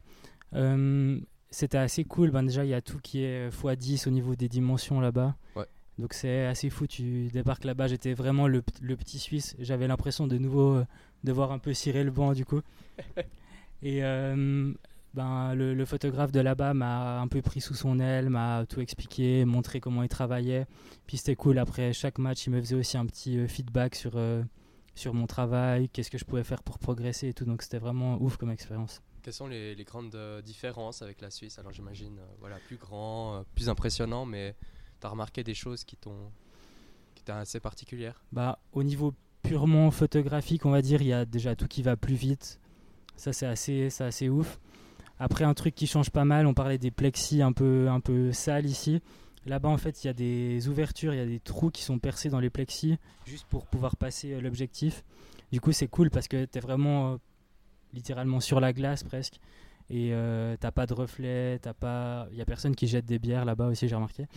[0.55, 1.19] Euh,
[1.51, 2.31] c'était assez cool.
[2.31, 5.37] Ben déjà, il y a tout qui est x10 au niveau des dimensions là-bas.
[5.57, 5.67] Ouais.
[5.99, 6.87] Donc c'est assez fou.
[6.87, 7.89] Tu débarques là-bas.
[7.89, 9.57] J'étais vraiment le, petit Suisse.
[9.59, 10.87] J'avais l'impression de nouveau euh,
[11.25, 12.61] devoir un peu cirer le banc du coup.
[13.83, 14.73] Et euh,
[15.19, 18.81] ben, le, le photographe de là-bas m'a un peu pris sous son aile, m'a tout
[18.81, 20.67] expliqué, montré comment il travaillait.
[21.09, 21.59] Puis c'était cool.
[21.59, 24.45] Après chaque match, il me faisait aussi un petit euh, feedback sur, euh,
[24.95, 27.45] sur mon travail, qu'est-ce que je pouvais faire pour progresser et tout.
[27.45, 29.03] Donc c'était vraiment ouf comme expérience.
[29.23, 31.59] Quelles sont les, les grandes euh, différences avec la Suisse?
[31.59, 34.55] Alors j'imagine, voilà, plus grand, plus impressionnant, mais
[35.01, 36.31] tu as remarqué des choses qui t'ont
[37.27, 38.23] assez particulières?
[38.33, 39.13] Bah, au niveau
[39.43, 42.59] purement photographique, on va dire, il y a déjà tout qui va plus vite.
[43.17, 44.59] Ça, c'est assez, c'est assez ouf.
[45.19, 48.33] Après, un truc qui change pas mal, on parlait des plexis un peu, un peu
[48.33, 49.01] sales ici.
[49.47, 51.99] Là-bas, en fait, il y a des ouvertures, il y a des trous qui sont
[51.99, 55.05] percés dans les plexis, juste pour pouvoir passer euh, l'objectif.
[55.53, 57.17] Du coup, c'est cool parce que tu es vraiment euh,
[57.95, 59.41] littéralement sur la glace presque.
[59.91, 62.29] Et euh, t'as pas de reflet, t'as pas.
[62.31, 64.27] Il y a personne qui jette des bières là-bas aussi, j'ai remarqué.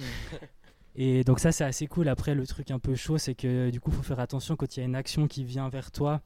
[0.96, 2.08] Et donc ça c'est assez cool.
[2.08, 4.80] Après le truc un peu chaud c'est que du coup faut faire attention quand il
[4.82, 6.22] y a une action qui vient vers toi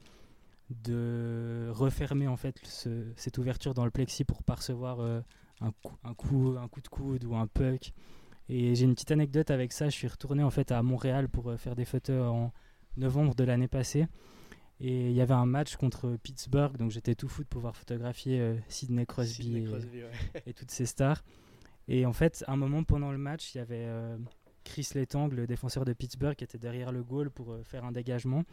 [0.70, 5.22] de refermer en fait ce- cette ouverture dans le plexi pour pas recevoir euh,
[5.62, 7.94] un, coup, un, coup, un coup de coude ou un puck.
[8.50, 9.86] Et j'ai une petite anecdote avec ça.
[9.90, 12.52] Je suis retourné en fait à Montréal pour euh, faire des photos en
[12.98, 14.08] novembre de l'année passée.
[14.82, 18.42] Et il y avait un match contre Pittsburgh, donc j'étais tout fou de pouvoir photographier
[18.42, 20.44] euh, Sidney Crosby, Sidney et- Crosby, ouais.
[20.46, 21.24] et toutes ces stars.
[21.88, 24.18] Et en fait, à un moment pendant le match, il y avait euh,
[24.66, 27.92] Chris Letang, le défenseur de Pittsburgh, qui était derrière le goal pour euh, faire un
[27.94, 28.44] dégagement.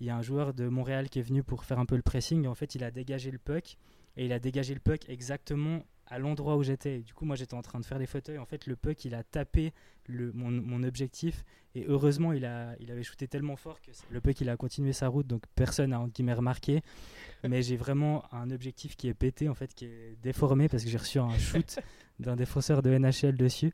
[0.00, 2.02] Il y a un joueur de Montréal qui est venu pour faire un peu le
[2.02, 2.44] pressing.
[2.44, 3.76] Et en fait, il a dégagé le puck.
[4.16, 7.00] Et il a dégagé le puck exactement à l'endroit où j'étais.
[7.00, 8.38] Du coup, moi, j'étais en train de faire des fauteuils.
[8.38, 9.72] En fait, le puck, il a tapé
[10.06, 11.44] le, mon, mon objectif.
[11.74, 14.92] Et heureusement, il, a, il avait shooté tellement fort que le puck, il a continué
[14.92, 15.26] sa route.
[15.26, 16.82] Donc, personne n'a entre guillemets remarqué.
[17.48, 20.90] Mais j'ai vraiment un objectif qui est pété, en fait, qui est déformé parce que
[20.90, 21.78] j'ai reçu un shoot
[22.18, 23.72] d'un défenseur de NHL dessus.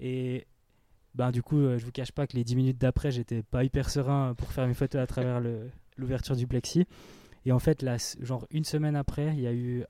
[0.00, 0.46] Et
[1.14, 3.64] ben, du coup, euh, je vous cache pas que les 10 minutes d'après, j'étais pas
[3.64, 5.40] hyper serein pour faire mes photos à travers
[5.96, 6.86] l'ouverture du plexi.
[7.44, 9.84] Et en fait, là, genre une semaine après, il y a eu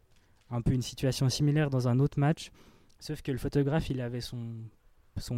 [0.50, 2.50] un peu une situation similaire dans un autre match.
[3.00, 4.60] Sauf que le photographe, il avait son,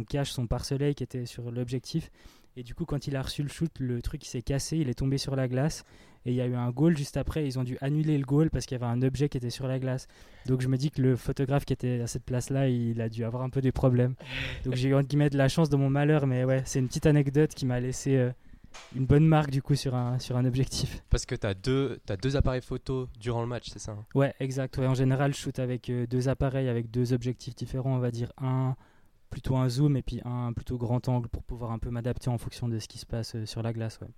[0.07, 2.11] cache, son pare-soleil qui était sur l'objectif.
[2.55, 4.95] Et du coup, quand il a reçu le shoot, le truc s'est cassé, il est
[4.95, 5.83] tombé sur la glace.
[6.25, 7.45] Et il y a eu un goal juste après.
[7.45, 9.67] Ils ont dû annuler le goal parce qu'il y avait un objet qui était sur
[9.67, 10.07] la glace.
[10.45, 13.23] Donc je me dis que le photographe qui était à cette place-là, il a dû
[13.23, 14.15] avoir un peu des problèmes.
[14.63, 16.87] Donc j'ai eu entre guillemets de la chance de mon malheur, mais ouais, c'est une
[16.87, 18.31] petite anecdote qui m'a laissé euh,
[18.95, 21.03] une bonne marque du coup sur un, sur un objectif.
[21.09, 24.05] Parce que tu as deux, deux appareils photo durant le match, c'est ça hein?
[24.15, 24.77] Ouais, exact.
[24.77, 27.95] Ouais, en général, je shoot avec euh, deux appareils, avec deux objectifs différents.
[27.95, 28.75] On va dire un
[29.29, 32.37] plutôt un zoom et puis un plutôt grand angle pour pouvoir un peu m'adapter en
[32.37, 33.99] fonction de ce qui se passe euh, sur la glace.
[34.01, 34.09] Ouais.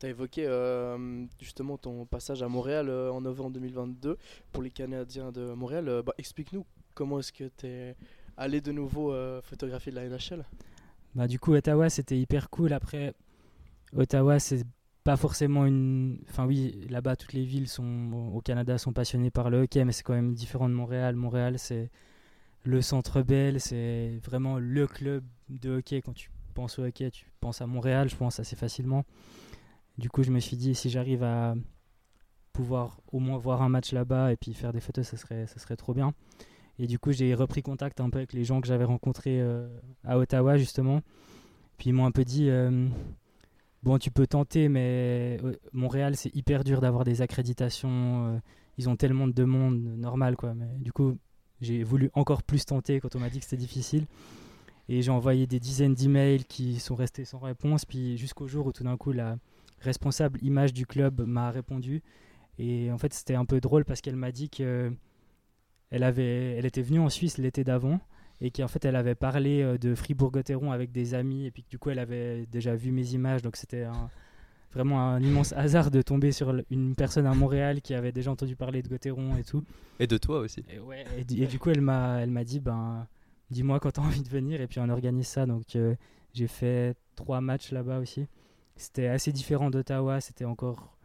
[0.00, 4.16] Tu as évoqué euh, justement ton passage à Montréal euh, en novembre 2022
[4.50, 5.88] pour les Canadiens de Montréal.
[5.88, 7.94] Euh, bah, Explique-nous comment est-ce que tu es
[8.38, 10.46] allé de nouveau photographier de la NHL
[11.14, 12.72] Bah, du coup, Ottawa, c'était hyper cool.
[12.72, 13.12] Après,
[13.94, 14.64] Ottawa, c'est
[15.04, 16.18] pas forcément une.
[16.30, 19.92] Enfin, oui, là-bas, toutes les villes sont, au Canada sont passionnées par le hockey, mais
[19.92, 21.14] c'est quand même différent de Montréal.
[21.14, 21.90] Montréal, c'est
[22.64, 26.00] le centre belle, c'est vraiment le club de hockey.
[26.00, 29.04] Quand tu penses au hockey, tu penses à Montréal, je pense assez facilement.
[30.00, 31.54] Du coup, je me suis dit, si j'arrive à
[32.54, 35.58] pouvoir au moins voir un match là-bas et puis faire des photos, ça serait, ça
[35.58, 36.14] serait trop bien.
[36.78, 39.68] Et du coup, j'ai repris contact un peu avec les gens que j'avais rencontrés euh,
[40.02, 41.02] à Ottawa, justement.
[41.76, 42.88] Puis ils m'ont un peu dit euh,
[43.82, 48.40] Bon, tu peux tenter, mais euh, Montréal, c'est hyper dur d'avoir des accréditations.
[48.78, 50.54] ils ont tellement de monde, normal, quoi.
[50.54, 51.18] Mais du coup,
[51.60, 54.06] j'ai voulu encore plus tenter quand on m'a dit que c'était difficile.
[54.88, 57.84] Et j'ai envoyé des dizaines d'emails qui sont restés sans réponse.
[57.84, 59.36] Puis jusqu'au jour où tout d'un coup, la
[59.80, 62.02] responsable image du club m'a répondu.
[62.58, 64.92] Et en fait, c'était un peu drôle parce qu'elle m'a dit que
[65.90, 68.00] elle, avait, elle était venue en Suisse l'été d'avant
[68.40, 71.68] et qu'en fait elle avait parlé euh, de Fribourg-Gotteron avec des amis et puis que
[71.68, 73.86] du coup elle avait déjà vu mes images donc c'était
[74.72, 78.56] vraiment un immense hasard de tomber sur une personne à Montréal qui avait déjà entendu
[78.56, 79.64] parler de Gotteron et tout.
[79.98, 80.64] Et de toi aussi.
[80.72, 83.06] Et, ouais, et, du coup elle m'a elle m'a dit ben
[83.50, 85.94] dis-moi quand tu as envie de venir et puis on organise ça donc euh,
[86.32, 88.26] j'ai fait trois matchs là-bas aussi.
[88.80, 90.96] C'était assez différent d'Ottawa, c'était encore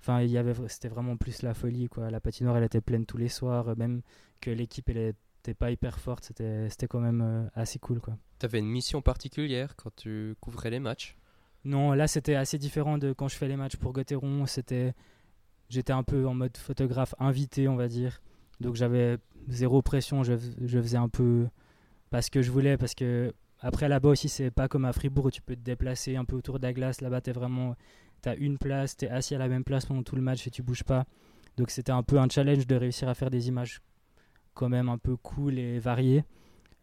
[0.00, 2.10] Enfin, il y avait, c'était vraiment plus la folie, quoi.
[2.10, 4.02] La patinoire, elle était pleine tous les soirs, euh, même
[4.42, 6.24] que l'équipe, elle était pas hyper forte.
[6.24, 8.18] C'était, c'était quand même euh, assez cool, quoi.
[8.38, 11.16] T'avais une mission particulière quand tu couvrais les matchs?
[11.64, 14.44] Non, là, c'était assez différent de quand je fais les matchs pour Gotteron.
[14.44, 14.92] C'était,
[15.70, 18.20] j'étais un peu en mode photographe invité, on va dire.
[18.60, 19.16] Donc j'avais
[19.48, 20.22] zéro pression.
[20.22, 21.46] Je, je faisais un peu
[22.10, 23.32] parce que je voulais, parce que
[23.64, 26.36] après là-bas aussi, c'est pas comme à Fribourg où tu peux te déplacer un peu
[26.36, 27.00] autour de la glace.
[27.00, 27.76] Là-bas, t'es vraiment
[28.22, 30.50] tu une place, tu es assis à la même place pendant tout le match et
[30.50, 31.06] tu bouges pas.
[31.56, 33.80] Donc c'était un peu un challenge de réussir à faire des images
[34.52, 36.24] quand même un peu cool et variées.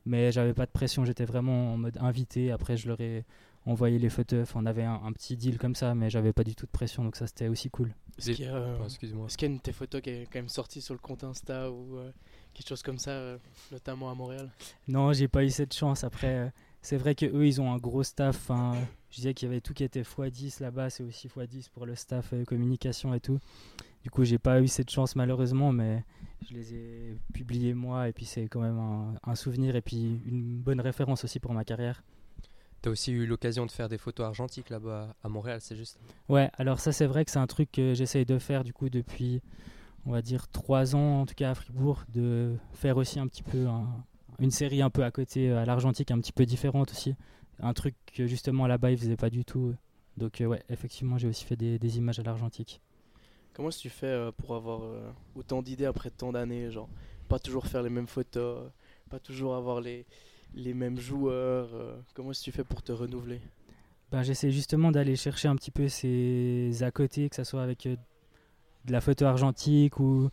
[0.06, 2.52] Mais j'avais pas de pression, j'étais vraiment en mode invité.
[2.52, 3.26] Après, je leur ai
[3.68, 4.42] envoyé les photos.
[4.42, 7.04] Enfin, on avait un, petit deal comme ça, mais j'avais pas du tout de pression,
[7.04, 7.94] donc ça c'était aussi cool.
[8.18, 11.00] Est-ce qu'il y, a une de tes photos qui est quand même sortie sur le
[11.00, 12.12] compte Insta ou euh,
[12.54, 13.38] quelque chose comme ça, euh,
[13.72, 14.50] notamment à Montréal?
[14.88, 16.04] Non, j'ai pas eu cette chance.
[16.04, 16.50] Après, euh,
[16.82, 18.50] c'est vrai que eux, ils ont un gros staff.
[19.10, 21.96] je disais qu'il y avait tout qui était x10 là-bas, c'est aussi x10 pour le
[21.96, 23.40] staff euh, communication et tout.
[24.04, 26.04] Du coup, j'ai pas eu cette chance malheureusement, mais
[26.50, 28.80] je les ai publiés moi et puis c'est quand même
[29.24, 32.04] un, souvenir et puis une bonne référence aussi pour ma carrière.
[32.82, 36.00] Tu as aussi eu l'occasion de faire des photos argentiques là-bas à Montréal, c'est juste?
[36.30, 38.90] Ouais, alors ça c'est vrai que c'est un truc que j'essaye de faire du coup
[38.90, 39.44] depuis,
[40.08, 43.44] on va dire, trois ans en tout cas à Fribourg, de faire aussi un petit
[43.44, 44.04] peu un,
[44.42, 47.16] une série un peu à côté euh, à l'argentique, un petit peu différente aussi.
[47.60, 49.76] Un truc que justement là-bas ils faisaient pas du tout.
[50.18, 52.82] Donc euh, ouais, effectivement, j'ai aussi fait des, images à l'argentique.
[53.54, 54.82] Comment est-ce que tu fais euh, pour avoir
[55.36, 56.90] autant d'idées après tant d'années Genre,
[57.30, 58.72] pas toujours faire les mêmes photos,
[59.10, 60.06] pas toujours avoir les,
[60.56, 61.70] les mêmes joueurs.
[62.16, 63.40] comment est-ce que tu fais pour te renouveler?
[64.12, 67.88] Ben, J'essaie justement d'aller chercher un petit peu ces à côté, que ce soit avec
[67.88, 70.32] de la photo argentique ou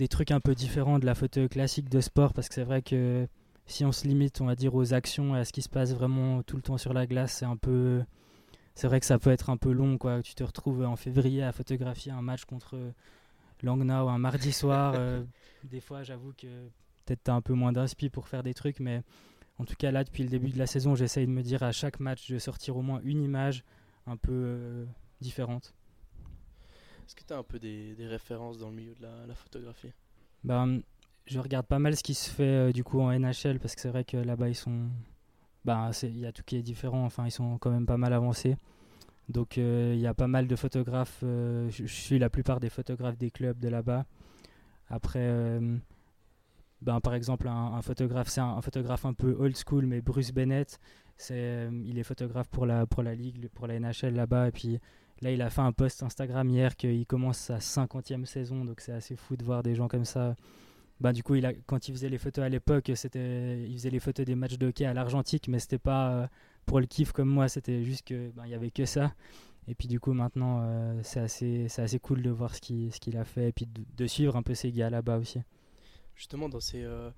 [0.00, 2.80] des trucs un peu différents de la photo classique de sport parce que c'est vrai
[2.80, 3.28] que
[3.66, 5.92] si on se limite, on va dire, aux actions et à ce qui se passe
[5.92, 8.02] vraiment tout le temps sur la glace, c'est un peu.
[8.74, 10.22] C'est vrai que ça peut être un peu long, quoi.
[10.22, 12.78] Tu te retrouves en février à photographier un match contre
[13.62, 14.94] Langnau un mardi soir.
[14.96, 15.22] Euh,
[15.64, 16.46] des fois, j'avoue que
[17.04, 19.02] peut-être t'as un peu moins d'inspi pour faire des trucs, mais
[19.58, 21.72] en tout cas, là, depuis le début de la saison, j'essaye de me dire à
[21.72, 23.64] chaque match de sortir au moins une image
[24.06, 24.86] un peu euh,
[25.20, 25.74] différente.
[27.10, 29.90] Est-ce que tu as un peu des, références dans le milieu de la, photographie?
[30.44, 30.80] Ben,
[31.26, 33.80] Je regarde pas mal ce qui se fait euh, du coup en NHL parce que
[33.80, 34.86] c'est vrai que là-bas ils sont.
[35.64, 38.12] Ben, il y a tout qui est différent, enfin ils sont quand même pas mal
[38.12, 38.56] avancés.
[39.28, 41.18] Donc euh, il y a pas mal de photographes.
[41.24, 44.06] Euh, je, suis la plupart des photographes des clubs de là-bas.
[44.88, 45.58] Après,
[46.80, 50.78] ben, par exemple, un, photographe, c'est un, photographe un peu old school, mais Bruce Bennett,
[51.16, 54.46] c'est, il est photographe pour la, pour la ligue, pour la NHL là-bas.
[54.46, 54.78] Et puis
[55.22, 58.92] Là, il a fait un post Instagram hier qu'il commence sa 50e saison, donc c'est
[58.92, 60.34] assez fou de voir des gens comme ça.
[61.00, 63.90] Bah, du coup, il a, quand il faisait les photos à l'époque, c'était, il faisait
[63.90, 66.26] les photos des matchs de hockey à l'Argentique, mais c'était pas euh,
[66.64, 69.14] pour le kiff comme moi, c'était juste que ben, il y avait que ça.
[69.66, 73.00] Et puis du coup, maintenant, euh, c'est assez, assez cool de voir ce qu'il, ce
[73.00, 75.40] qu'il a fait et puis de, suivre un peu ces gars là-bas aussi.
[76.16, 77.10] Justement, dans ces euh,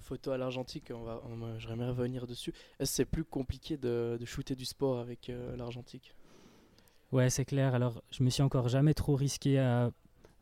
[0.00, 1.22] photos à l'Argentique, on va,
[1.58, 2.52] j'aimerais revenir dessus.
[2.78, 6.14] Est-ce que c'est plus compliqué de, de shooter du sport avec l'Argentique?
[7.12, 7.74] Ouais, c'est clair.
[7.74, 9.90] Alors, je me suis encore jamais trop risqué à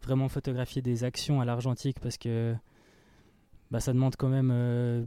[0.03, 2.55] vraiment photographier des actions à l'argentique parce que
[3.71, 5.05] bah, ça demande quand même euh,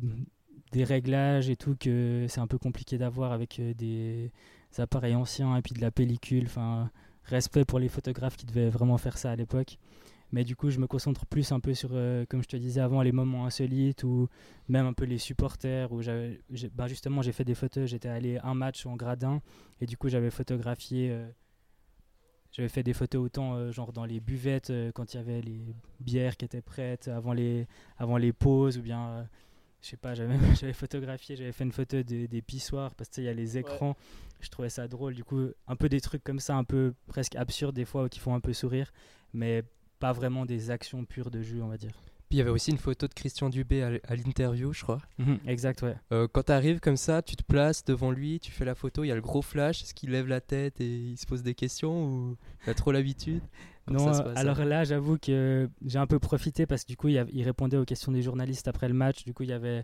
[0.72, 4.32] des réglages et tout que c'est un peu compliqué d'avoir avec euh, des
[4.78, 6.46] appareils anciens et puis de la pellicule.
[6.46, 6.90] Enfin,
[7.26, 9.78] respect pour les photographes qui devaient vraiment faire ça à l'époque.
[10.32, 12.82] Mais du coup, je me concentre plus un peu sur, euh, comme je te disais
[12.82, 14.30] avant, les moments insolites ou
[14.70, 15.92] même un peu les supporters.
[15.92, 16.02] Où
[16.74, 17.90] bah justement, j'ai fait des photos.
[17.90, 19.42] J'étais allé un match en gradin
[19.82, 21.14] et du coup, j'avais photographié
[22.52, 25.42] j'avais fait des photos autant euh, genre dans les buvettes euh, quand il y avait
[25.42, 29.24] les bières qui étaient prêtes avant les, avant les pauses ou bien euh,
[29.82, 33.24] je sais pas, j'avais, j'avais photographié, j'avais fait une photo des, des pissoirs parce qu'il
[33.24, 33.96] y a les écrans.
[34.40, 35.14] Je trouvais ça drôle.
[35.16, 38.20] Du coup, un peu des trucs comme ça, un peu presque absurdes des fois, qui
[38.20, 38.92] font un peu sourire,
[39.34, 39.64] mais
[40.00, 41.94] pas vraiment des actions pures de jeu, on va dire.
[42.32, 45.02] Puis il y avait aussi une photo de Christian Dubé à, l'interview, je crois.
[45.18, 45.98] Mhm, exact, ouais.
[46.14, 49.04] Euh, quand tu arrives comme ça, tu te places devant lui, tu fais la photo,
[49.04, 51.44] il y a le gros flash, est-ce qu'il lève la tête et il se pose
[51.44, 53.42] des questions ou il a trop l'habitude?
[53.90, 57.10] Non, passe, alors ça là, j'avoue que j'ai un peu profité parce que du coup,
[57.10, 59.26] il, répondait aux questions des journalistes après le match.
[59.26, 59.84] Du coup, il y avait,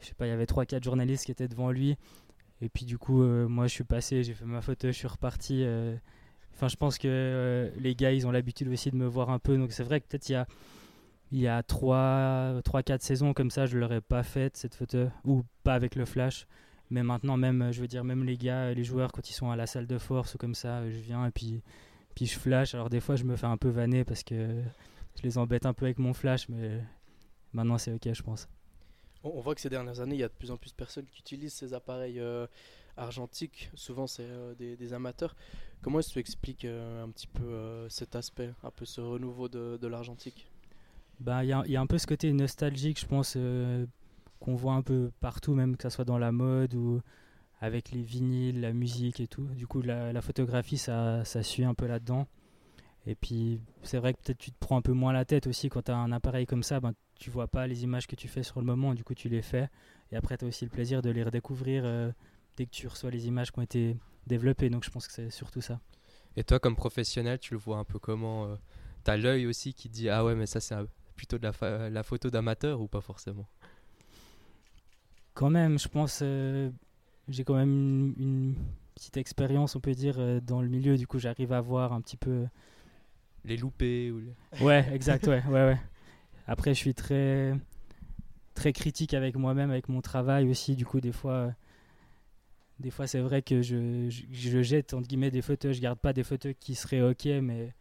[0.00, 1.98] je sais pas, il y avait 3-4 journalistes qui étaient devant lui.
[2.62, 5.06] Et puis, du coup, euh, moi, je suis passé, j'ai fait ma photo, je suis
[5.06, 5.64] reparti.
[5.64, 5.94] euh.
[6.54, 9.58] Enfin, je pense que les gars, ils ont l'habitude aussi de me voir un peu.
[9.58, 10.46] Donc, c'est vrai que peut-être il y a,
[11.34, 15.08] il y a 3-4 saisons comme ça, je l'aurais pas faite, cette photo.
[15.24, 16.46] Ou pas avec le flash.
[16.90, 19.56] Mais maintenant, même, je veux dire, même les gars, les joueurs, quand ils sont à
[19.56, 21.60] la salle de force ou comme ça, je viens et puis
[22.14, 22.76] puis je flash.
[22.76, 24.62] Alors des fois, je me fais un peu vanner parce que
[25.16, 26.80] je les embête un peu avec mon flash, mais
[27.52, 28.48] maintenant c'est ok, je pense.
[29.24, 31.06] On, voit que ces dernières années, il y a de plus en plus de personnes
[31.06, 32.46] qui utilisent ces appareils euh,
[32.96, 33.70] argentiques.
[33.74, 35.34] Souvent, c'est euh, des, amateurs.
[35.82, 39.00] Comment est-ce que tu expliques euh, un petit peu euh, cet aspect, un peu ce
[39.00, 40.46] renouveau de l'argentique?
[41.20, 43.86] Bah, il y, a- un peu ce côté nostalgique, je pense, euh,
[44.40, 47.00] qu'on voit un peu partout, même que ça soit dans la mode ou
[47.60, 49.46] avec les vinyles, la musique et tout.
[49.54, 52.26] Du coup, la, photographie, ça, ça suit un peu là-dedans.
[53.06, 55.68] Et puis, c'est vrai que peut-être tu te prends un peu moins la tête aussi
[55.68, 56.80] quand tu as un appareil comme ça.
[56.80, 59.28] Ben, tu vois pas les images que tu fais sur le moment, du coup, tu
[59.28, 59.68] les fais.
[60.10, 62.10] Et après, tu as aussi le plaisir de les redécouvrir euh,
[62.56, 63.96] dès que tu reçois les images qui ont été
[64.26, 64.70] développées.
[64.70, 65.80] Donc, je pense que c'est surtout ça.
[66.36, 68.56] Et toi, comme professionnel, tu le vois un peu comment euh,
[69.04, 70.74] T'as l'œil aussi qui dit Ah ouais, mais ça, c'est
[71.16, 73.46] plutôt de la, photo d'amateur ou pas forcément?
[75.34, 76.70] Quand même, je pense, euh,
[77.28, 78.54] j'ai quand même une, une
[78.94, 80.96] petite expérience, on peut dire, euh, dans le milieu.
[80.96, 82.46] Du coup, j'arrive à voir un petit peu.
[83.44, 85.80] Les loupés ou les- Ouais, exact, ouais, ouais, ouais.
[86.46, 87.54] Après, je suis très,
[88.54, 90.76] très critique avec moi-même, avec mon travail aussi.
[90.76, 91.50] Du coup, des fois, euh,
[92.80, 95.76] des fois, c'est vrai que je, je, je jette entre guillemets des photos.
[95.76, 97.72] Je garde pas des photos qui seraient ok, mais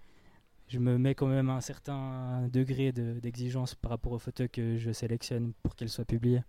[0.68, 4.78] je me mets quand même un certain degré de- d'exigence par rapport aux photos que
[4.78, 6.44] je sélectionne pour qu'elles soient publiées.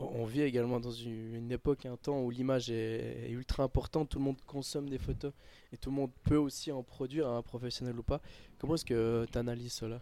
[0.00, 4.10] On vit également dans une, une époque, un temps où l'image est, est ultra importante,
[4.10, 5.32] tout le monde consomme des photos
[5.72, 8.20] et tout le monde peut aussi en produire, un professionnel ou pas.
[8.58, 10.00] Comment est-ce que tu analyses cela?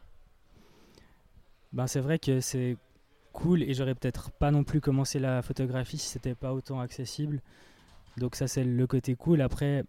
[1.72, 2.76] Ben, c'est vrai que c'est
[3.32, 7.40] cool et j'aurais peut-être pas non plus commencé la photographie si c'était pas autant accessible.
[8.18, 9.40] Donc ça c'est le côté cool.
[9.40, 9.84] Après,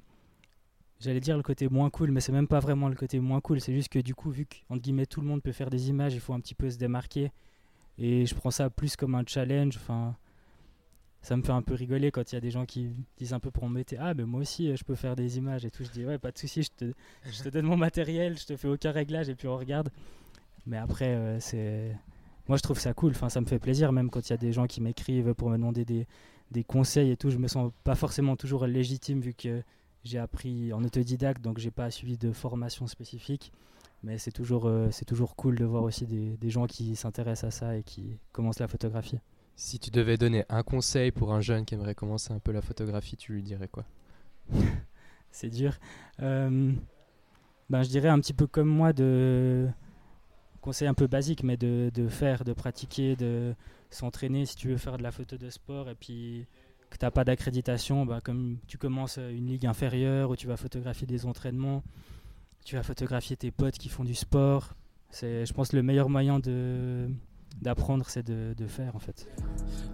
[1.00, 3.62] j'allais dire le côté moins cool, mais c'est même pas vraiment le côté moins cool.
[3.62, 5.90] C'est juste que du coup, vu que entre guillemets tout le monde peut faire des
[5.90, 7.32] images, il faut un petit peu se démarquer.
[8.00, 9.78] Et je prends ça plus comme un challenge.
[9.78, 10.16] Enfin,
[11.22, 13.40] ça me fait un peu rigoler quand il y a des gens qui disent un
[13.40, 15.84] peu pour m'embêter Ah, mais moi aussi, je peux faire des images et tout.
[15.84, 16.70] Je dis Ouais, pas de souci, je
[17.44, 19.90] te, donne mon matériel, je te fais aucun réglage et puis on regarde.
[20.66, 21.96] Mais après, euh, c'est.
[22.48, 23.12] Moi, je trouve ça cool.
[23.12, 25.50] Enfin, ça me fait plaisir, même quand il y a des gens qui m'écrivent pour
[25.50, 26.08] me demander des,
[26.52, 27.30] des conseils et tout.
[27.30, 29.64] Je me sens pas forcément toujours légitime vu que
[30.08, 33.52] j'ai appris en autodidacte, donc j'ai pas suivi de formation spécifique.
[34.04, 37.48] Mais c'est toujours, euh, c'est toujours cool de voir aussi des, des gens qui s'intéressent
[37.48, 39.20] à ça et qui commencent la photographie.
[39.56, 42.62] Si tu devais donner un conseil pour un jeune qui aimerait commencer un peu la
[42.62, 43.86] photographie, tu lui dirais quoi?
[45.32, 45.78] C'est dur.
[46.22, 46.72] Euh,
[47.70, 49.68] ben, je dirais un petit peu comme moi de
[50.62, 53.56] conseil un peu basique, mais de, de faire, de pratiquer, de
[53.90, 56.46] s'entraîner si tu veux faire de la photo de sport et puis
[56.90, 60.58] que tu n'as pas d'accréditation, bah, comme tu commences une ligue inférieure où tu vas
[60.58, 61.84] photographier des entraînements,
[62.66, 64.74] tu vas photographier tes potes qui font du sport.
[65.10, 67.10] C'est, je pense, le meilleur moyen de
[67.62, 69.28] d'apprendre, c'est de, de faire en fait.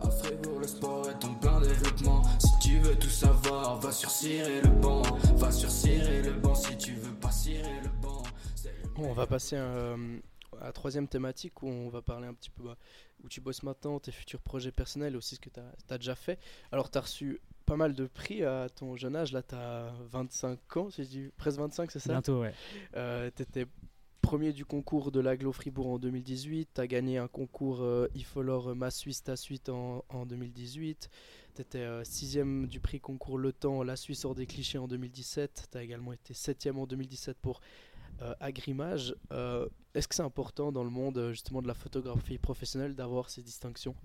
[0.01, 2.21] À Fribourg, le sport est en plein développement.
[2.39, 5.01] Si tu veux tout savoir, va sur Cirer le banc.
[5.36, 8.23] Va sur Cirer le banc si tu veux pas cirer le banc.
[8.56, 10.17] C'est le On va passer euh,
[10.60, 12.77] à la troisième thématique où on va parler un petit peu bah,
[13.23, 16.15] où tu bosses maintenant, tes futurs projets personnels et aussi ce que tu as, déjà
[16.15, 16.39] fait.
[16.71, 19.31] Alors, tu as reçu pas mal de prix à ton jeune âge.
[19.31, 22.13] Là, tu as 25 ans, si je dis presque 25, c'est ça?
[22.13, 22.53] Bientôt, ouais.
[22.95, 23.65] Euh, tu étais
[24.21, 26.69] premier du concours de l'Aglo Fribourg en 2018.
[26.75, 31.09] Tu as gagné un concours euh, IFOLOR Ma Suisse, ta suite en, en 2018.
[31.55, 35.69] Tu étais sixième du prix concours Le Temps, La Suisse hors des clichés en 2017.
[35.71, 37.92] Tu as également été septième en 2017 pour euh,
[38.39, 39.15] Agrimage.
[39.32, 43.30] Euh, Est-ce que c'est important dans le monde euh, justement de la photographie professionnelle d'avoir
[43.30, 43.95] ces distinctions?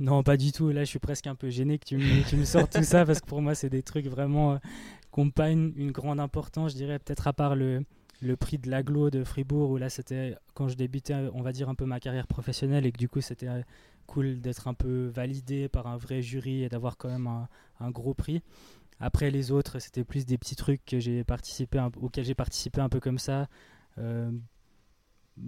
[0.00, 0.70] Non, pas du tout.
[0.70, 3.26] Là, je suis presque un peu gêné que tu me, sortes tout ça parce que
[3.26, 4.58] pour moi, c'est des trucs vraiment euh,
[5.12, 7.84] qui n'ont pas une, grande importance, je dirais, peut-être à part le,
[8.40, 11.74] prix de l'aglo de Fribourg où là, c'était quand je débutais, on va dire, un
[11.74, 13.62] peu ma carrière professionnelle et que du coup, c'était euh,
[14.06, 17.28] cool d'être un peu validé par un vrai jury et d'avoir quand même
[17.80, 18.42] un, gros prix.
[19.00, 21.00] Après, les autres, c'était plus des petits trucs auxquels
[22.24, 23.48] j'ai participé un peu comme ça.
[23.98, 24.30] Euh,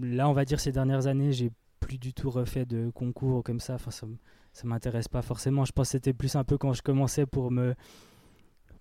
[0.00, 3.60] là, on va dire, ces dernières années, j'ai plus du tout refait de concours comme
[3.60, 3.74] ça.
[3.74, 4.06] Enfin, ça,
[4.52, 5.64] ça m'intéresse pas forcément.
[5.64, 7.74] Je pense que c'était plus un peu quand je commençais pour me,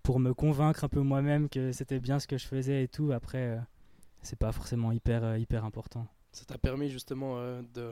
[0.04, 3.12] pour me convaincre un peu moi-même que c'était bien ce que je faisais et tout.
[3.12, 3.60] Après, euh,
[4.22, 6.08] c'est pas forcément hyper, euh, hyper important.
[6.32, 7.92] Ça t'a permis justement, euh, de,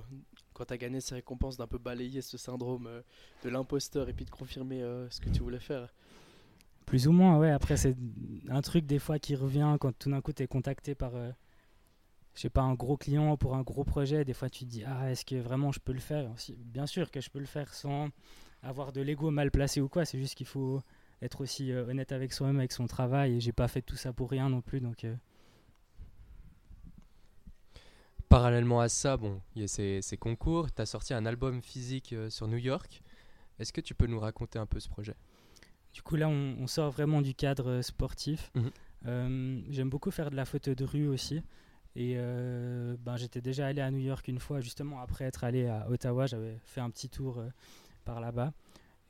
[0.53, 2.89] quand tu as gagné ces récompenses, d'un peu balayer ce syndrome
[3.43, 5.93] de l'imposteur et puis de confirmer ce que tu voulais faire.
[6.85, 7.49] Plus ou moins, ouais.
[7.49, 7.95] Après, c'est
[8.49, 11.31] un truc des fois qui revient quand tout d'un coup tu es contacté par, euh,
[12.35, 14.25] je sais pas, un gros client pour un gros projet.
[14.25, 16.29] Des fois, tu te dis, ah, est-ce que vraiment je peux le faire?
[16.57, 18.09] Bien sûr que je peux le faire sans
[18.61, 20.05] avoir de l'ego mal placé ou quoi.
[20.05, 20.81] C'est juste qu'il faut
[21.21, 23.35] être aussi euh, honnête avec soi-même, avec son travail.
[23.35, 24.81] Et j'ai pas fait tout ça pour rien non plus.
[25.05, 25.15] Euh,
[28.29, 30.71] Parallèlement à ça, bon, il y a ces, ces concours.
[30.71, 33.01] Tu as sorti un album physique sur New York.
[33.57, 35.15] Est-ce que tu peux nous raconter un peu ce projet?
[35.93, 38.51] Du coup, là, on, on sort vraiment du cadre euh, sportif.
[38.55, 38.71] Mhm.
[39.05, 41.41] Euh, J'aime beaucoup faire de la photo de rue aussi.
[41.95, 45.67] Et euh, ben, j'étais déjà allé à New York une fois, justement après être allé
[45.67, 46.25] à Ottawa.
[46.25, 47.47] J'avais fait un petit tour euh,
[48.05, 48.53] par là-bas.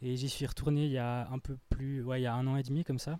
[0.01, 2.45] Et j'y suis retourné il y a un peu plus, ouais, il y a un
[2.47, 3.19] an et demi comme ça.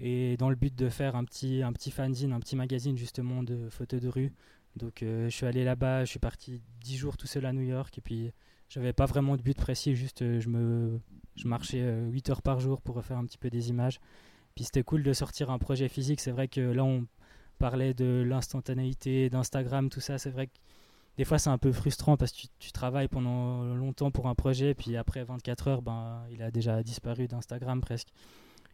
[0.00, 3.44] Et dans le but de faire un petit, un petit fanzine, un petit magazine justement
[3.44, 4.32] de photos de rue.
[4.74, 7.96] Donc je suis allé là-bas, je suis parti 10 jours tout seul à New York.
[7.96, 8.32] Et puis
[8.68, 11.00] j'avais pas vraiment de but précis, juste euh, je me
[11.36, 14.00] je marchais euh, 8 heures par jour pour refaire un petit peu des images.
[14.54, 16.20] Puis c'était cool de sortir un projet physique.
[16.20, 17.06] C'est vrai que là, on
[17.58, 20.16] parlait de l'instantanéité, d'Instagram, tout ça.
[20.16, 20.54] C'est vrai que
[21.18, 24.74] des fois, c'est un peu frustrant parce que tu, travailles pendant longtemps pour un projet,
[24.74, 28.08] puis après 24 heures, ben, il a déjà disparu d'Instagram presque.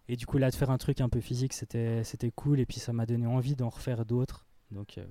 [0.09, 2.61] Et du coup, là, de faire un truc un peu physique, c'était cool.
[2.61, 4.47] Et puis, ça m'a donné envie d'en refaire d'autres.
[4.71, 5.05] Donc, euh.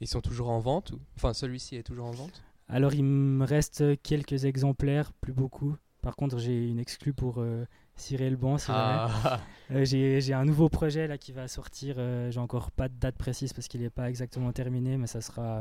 [0.00, 0.94] Ils sont toujours en vente.
[1.16, 2.42] Enfin, celui-ci est toujours en vente?
[2.72, 5.76] Alors, il me reste quelques exemplaires, plus beaucoup.
[6.00, 7.64] Par contre, j'ai une exclue pour euh,
[7.96, 8.56] cirer le banc.
[8.68, 11.96] Ah, Euh, j'ai un nouveau projet là qui va sortir.
[11.98, 15.20] euh, j'ai encore pas de date précise parce qu'il n'est pas exactement terminé, mais ça
[15.20, 15.60] sera,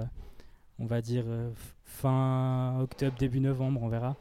[0.80, 1.52] on va dire, euh,
[1.84, 4.16] fin octobre, début novembre, on verra.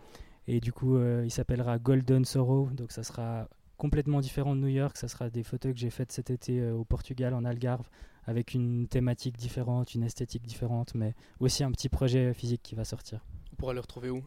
[0.47, 2.69] Et du coup, euh, il s'appellera Golden Sorrow.
[2.73, 3.49] Donc, ça sera
[3.79, 4.97] complètement différent de New York.
[4.97, 7.89] Ça sera des photos que j'ai faites cet été au Portugal, en Algarve,
[8.27, 12.85] avec une thématique différente, une esthétique différente, mais aussi un petit projet physique qui va
[12.85, 13.25] sortir.
[13.53, 14.23] On pourra le retrouver où?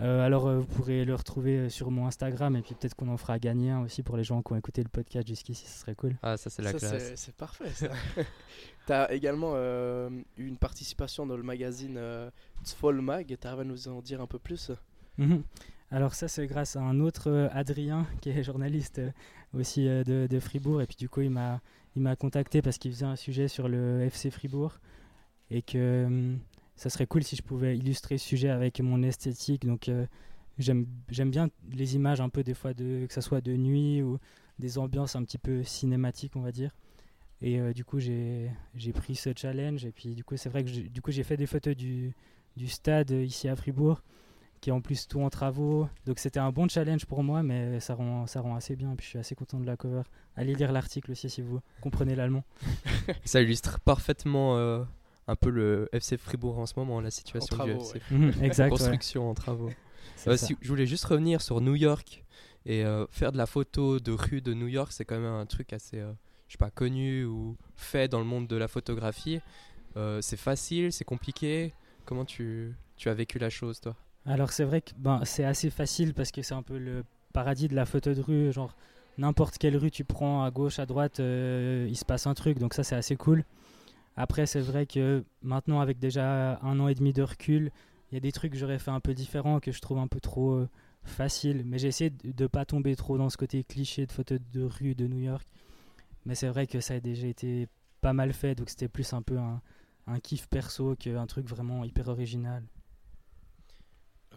[0.00, 3.08] Euh, alors, euh, vous pourrez le retrouver euh, sur mon Instagram et puis peut-être qu'on
[3.08, 5.80] en fera gagner un aussi pour les gens qui ont écouté le podcast jusqu'ici, ce
[5.80, 6.16] serait cool.
[6.22, 7.12] ah, ça c'est la Ça, classe.
[7.14, 7.88] c'est- parfait ça.
[8.86, 12.30] tu as également euh, eu une participation dans le magazine euh,
[12.64, 13.36] Tzfol Mag.
[13.38, 14.70] Tu à nous en dire un peu plus?
[15.18, 15.42] Mhm.
[15.90, 18.98] Alors ça c'est grâce à un autre Adrien qui est journaliste
[19.52, 21.60] aussi de, de Fribourg et puis du coup il m'a
[21.96, 24.78] il m'a contacté parce qu'il faisait un sujet sur le FC Fribourg
[25.50, 26.38] et que hum,
[26.76, 29.66] ça serait cool si je pouvais illustrer ce sujet avec mon esthétique.
[29.66, 30.06] Donc euh,
[30.58, 30.86] j'aime
[31.30, 34.18] bien les images un peu des fois de que ça soit de nuit ou
[34.58, 36.74] des ambiances un petit peu cinématiques on va dire.
[37.42, 38.50] Et euh, du coup j'ai
[38.94, 42.14] pris ce challenge et puis du coup c'est vrai que j'ai- fait des photos du
[42.56, 44.02] du stade euh, ici à Fribourg
[44.62, 45.88] qui est en plus tout en travaux.
[46.06, 48.94] Donc c'était un bon challenge pour moi, mais ça rend, ça rend assez bien.
[48.96, 50.02] Puis je suis assez content de la cover.
[50.36, 52.44] Allez lire l'article aussi si vous comprenez l'allemand.
[53.24, 54.82] Ça illustre parfaitement euh,
[55.26, 58.00] un peu le FC Fribourg en ce moment, la situation En du travaux, FC.
[58.42, 58.70] Exact.
[58.72, 58.78] ouais.
[58.78, 59.70] Construction en travaux.
[60.28, 62.24] Euh, si- je voulais juste revenir sur New York
[62.64, 65.46] et euh, faire de la photo de rue de New York, c'est quand même un
[65.46, 66.12] truc assez, euh,
[66.46, 69.40] je sais pas, connu ou fait dans le monde de la photographie.
[69.96, 71.74] Euh, c'est facile, c'est compliqué.
[72.04, 73.96] Comment tu, tu as vécu la chose, toi?
[74.26, 77.68] Alors c'est vrai que ben, c'est assez facile parce que c'est un peu le paradis
[77.68, 78.52] de la photo de rue.
[78.52, 78.74] Genre
[79.18, 82.58] n'importe quelle rue tu prends à gauche, à droite, euh, il se passe un truc.
[82.58, 83.44] Donc ça c'est assez cool.
[84.16, 87.72] Après c'est vrai que maintenant avec déjà un an et demi de recul,
[88.10, 90.08] il y a des trucs que j'aurais fait un peu différents que je trouve un
[90.08, 90.68] peu trop euh,
[91.04, 91.64] faciles.
[91.66, 94.62] Mais j'ai essayé de ne pas tomber trop dans ce côté cliché de photo de
[94.62, 95.46] rue de New York.
[96.26, 97.68] Mais c'est vrai que ça a déjà été
[98.00, 98.54] pas mal fait.
[98.54, 102.62] Donc c'était plus un peu un kiff perso qu'un truc vraiment hyper original.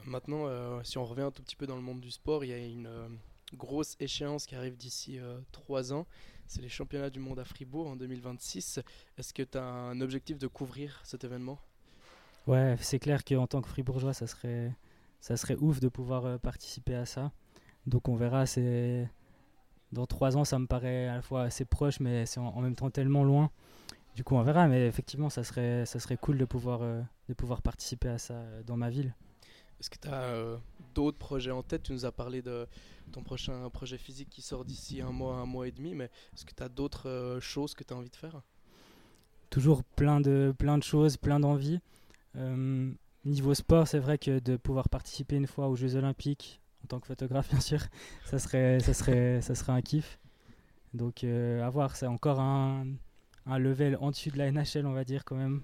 [0.05, 2.49] Maintenant, euh, si on revient un tout petit peu dans le monde du sport, il
[2.49, 3.07] y a une euh,
[3.53, 6.05] grosse échéance qui arrive d'ici euh, trois ans.
[6.47, 8.81] C'est les championnats du monde à Fribourg en 2026.
[9.17, 11.59] Est-ce que tu as un objectif de couvrir cet événement?
[12.45, 14.71] Ouais, c'est clair qu'en tant que fribourgeois, ça serait,
[15.19, 17.31] ça serait ouf de pouvoir participer à ça.
[17.87, 19.09] Donc on verra, c'est...
[19.91, 22.75] Dans trois ans, ça me paraît à la fois assez proche, mais c'est en, même
[22.75, 23.49] temps tellement loin.
[24.15, 27.61] Du coup, on verra, mais effectivement, ça serait, ça serait cool de pouvoir, de pouvoir
[27.61, 29.15] participer à ça dans ma ville.
[29.79, 30.59] Est-ce que tu as
[30.93, 31.83] d'autres projets en tête?
[31.83, 32.67] Tu nous as parlé de
[33.11, 36.45] ton prochain projet physique qui sort d'ici un mois, un mois et demi, mais est-ce
[36.45, 38.41] que tu as d'autres euh, choses que tu as envie de faire?
[39.49, 41.79] Toujours plein de, plein de choses, plein d'envies.
[42.35, 42.91] Euh,
[43.23, 46.99] niveau sport, c'est vrai que de pouvoir participer une fois aux Jeux Olympiques, en tant
[46.99, 47.81] que photographe bien sûr,
[48.25, 50.19] ça serait, ça serait, ça serait un kiff.
[50.93, 52.87] Donc euh, à voir, c'est encore un,
[53.45, 55.61] un level en dessus de la NHL, on va dire quand même.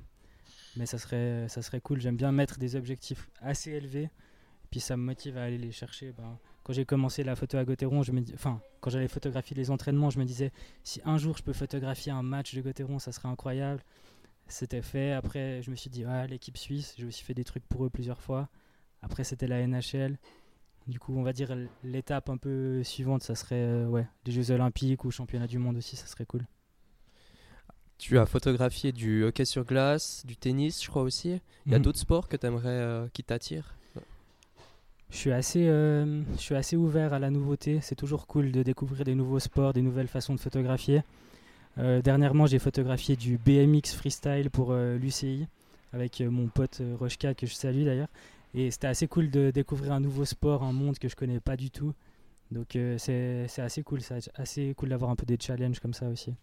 [0.75, 1.99] Mais ça serait, ça serait cool.
[2.01, 4.09] J'aime bien mettre des objectifs assez élevés,
[4.69, 6.11] puis ça me motive à aller les chercher.
[6.13, 9.55] Ben, quand j'ai commencé la photo à Gauthieron, je me dis, enfin, quand j'allais photographier
[9.55, 10.51] les entraînements, je me disais,
[10.83, 13.83] si un jour je peux photographier un match de Gauthieron, ça serait incroyable.
[14.47, 15.13] C'était fait.
[15.13, 17.89] Après, je me suis dit, ah, l'équipe suisse, j'ai aussi fait des trucs pour eux
[17.89, 18.49] plusieurs fois.
[19.01, 20.17] Après, c'était la NHL.
[20.87, 24.51] Du coup, on va dire l'étape un peu suivante, ça serait euh, ouais, des Jeux
[24.51, 26.45] Olympiques ou Championnat du Monde aussi, ça serait cool.
[28.01, 31.39] Tu as photographié du hockey sur glace, du tennis, je crois aussi.
[31.67, 31.83] Il y a Mhm.
[31.83, 33.75] d'autres sports que tu aimerais qui t'attirent?
[35.11, 37.77] Je suis assez, euh, je suis assez ouvert à la nouveauté.
[37.81, 41.03] C'est toujours cool de découvrir des nouveaux sports, des nouvelles façons de photographier.
[41.77, 45.45] Euh, dernièrement, j'ai photographié du BMX freestyle pour euh, l'UCI
[45.93, 48.07] avec euh, mon pote euh, Rochka que je salue d'ailleurs.
[48.55, 51.55] Et c'était assez cool de découvrir un nouveau sport, un monde que je connais pas
[51.55, 51.93] du tout.
[52.49, 55.93] Donc euh, c'est c'est assez cool, c'est assez cool d'avoir un peu des challenges comme
[55.93, 56.33] ça aussi.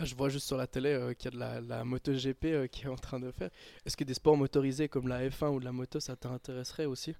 [0.00, 2.44] Là, je vois juste sur la télé euh, qu'il y a de la, la MotoGP
[2.46, 3.50] euh, qui est en train de faire.
[3.84, 7.14] Est-ce que des sports motorisés comme la F1 ou de la moto, ça t'intéresserait aussi?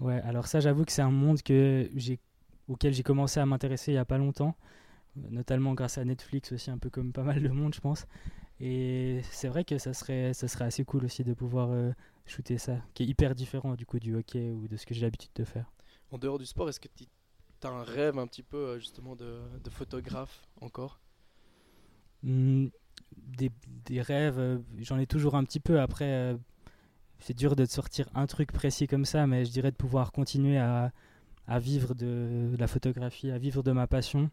[0.00, 2.18] Ouais, alors ça, j'avoue que c'est un monde que j'ai,
[2.68, 4.56] auquel j'ai commencé à m'intéresser il y a pas longtemps,
[5.16, 8.06] notamment grâce à Netflix aussi, un peu comme pas mal de monde, je pense.
[8.60, 11.92] Et c'est vrai que ça serait, ça serait assez cool aussi de pouvoir euh,
[12.26, 15.02] shooter ça, qui est hyper différent du coup du hockey ou de ce que j'ai
[15.02, 15.70] l'habitude de faire.
[16.10, 17.06] En dehors du sport, est-ce que tu
[17.62, 21.00] as un rêve un petit peu justement de, de photographe encore?
[22.22, 23.50] Des,
[23.84, 25.80] des rêves, euh, j'en ai toujours un petit peu.
[25.80, 26.36] Après, euh,
[27.18, 30.12] c'est dur de te sortir un truc précis comme ça, mais je dirais de pouvoir
[30.12, 30.92] continuer à,
[31.46, 34.30] à vivre de, la photographie, à vivre de ma passion,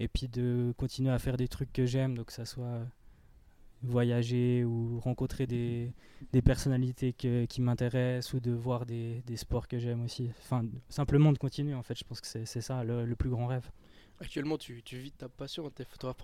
[0.00, 2.80] et puis de continuer à faire des trucs que j'aime, donc que ça soit
[3.84, 5.92] voyager ou rencontrer des,
[6.32, 10.30] des personnalités qui m'intéressent ou de voir des, des sports que j'aime aussi.
[10.40, 13.68] Enfin, simplement de continuer, en fait, je pense que c'est ça le plus grand rêve.
[14.20, 16.16] Actuellement, tu, vis ta passion, tu es photographe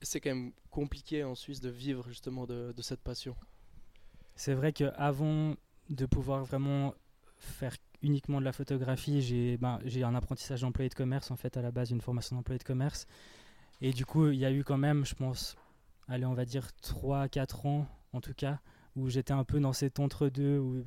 [0.00, 3.34] c'est quand même compliqué en Suisse de vivre justement de, cette passion.
[4.36, 5.56] C'est vrai qu'avant
[5.90, 6.94] de pouvoir vraiment
[7.38, 11.62] faire uniquement de la photographie, j'ai ben, un apprentissage d'employé de commerce en fait à
[11.62, 13.06] la base, une formation d'employé de commerce.
[13.80, 15.56] Et du coup, il y a eu quand même, je pense,
[16.06, 18.60] allez, on va dire 3-4 ans en tout cas,
[18.96, 20.84] où j'étais un peu dans cet entre-deux, où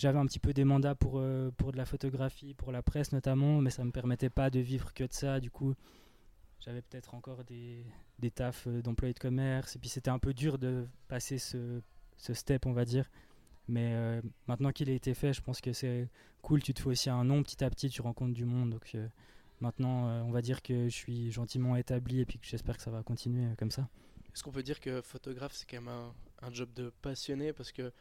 [0.00, 3.12] j'avais un petit peu des mandats pour, euh, pour de la photographie, pour la presse
[3.12, 5.40] notamment, mais ça me permettait pas de vivre que de ça.
[5.40, 5.74] Du coup,
[6.58, 7.84] j'avais peut-être encore des,
[8.18, 11.82] des tafs euh, d'employé de commerce, et puis c'était un peu dur de passer ce,
[12.16, 13.10] ce step, on va dire.
[13.68, 16.08] Mais euh, maintenant qu'il a été fait, je pense que c'est
[16.40, 16.62] cool.
[16.62, 18.70] Tu te fais aussi un nom petit à petit, tu rencontres du monde.
[18.70, 18.96] Donc
[19.60, 23.02] maintenant, on va dire que je suis gentiment établi et puis j'espère que ça va
[23.02, 23.86] continuer comme ça.
[24.34, 27.52] Est-ce qu'on peut dire que photographe, c'est quand même un, un job de passionné?
[27.52, 27.92] Parce que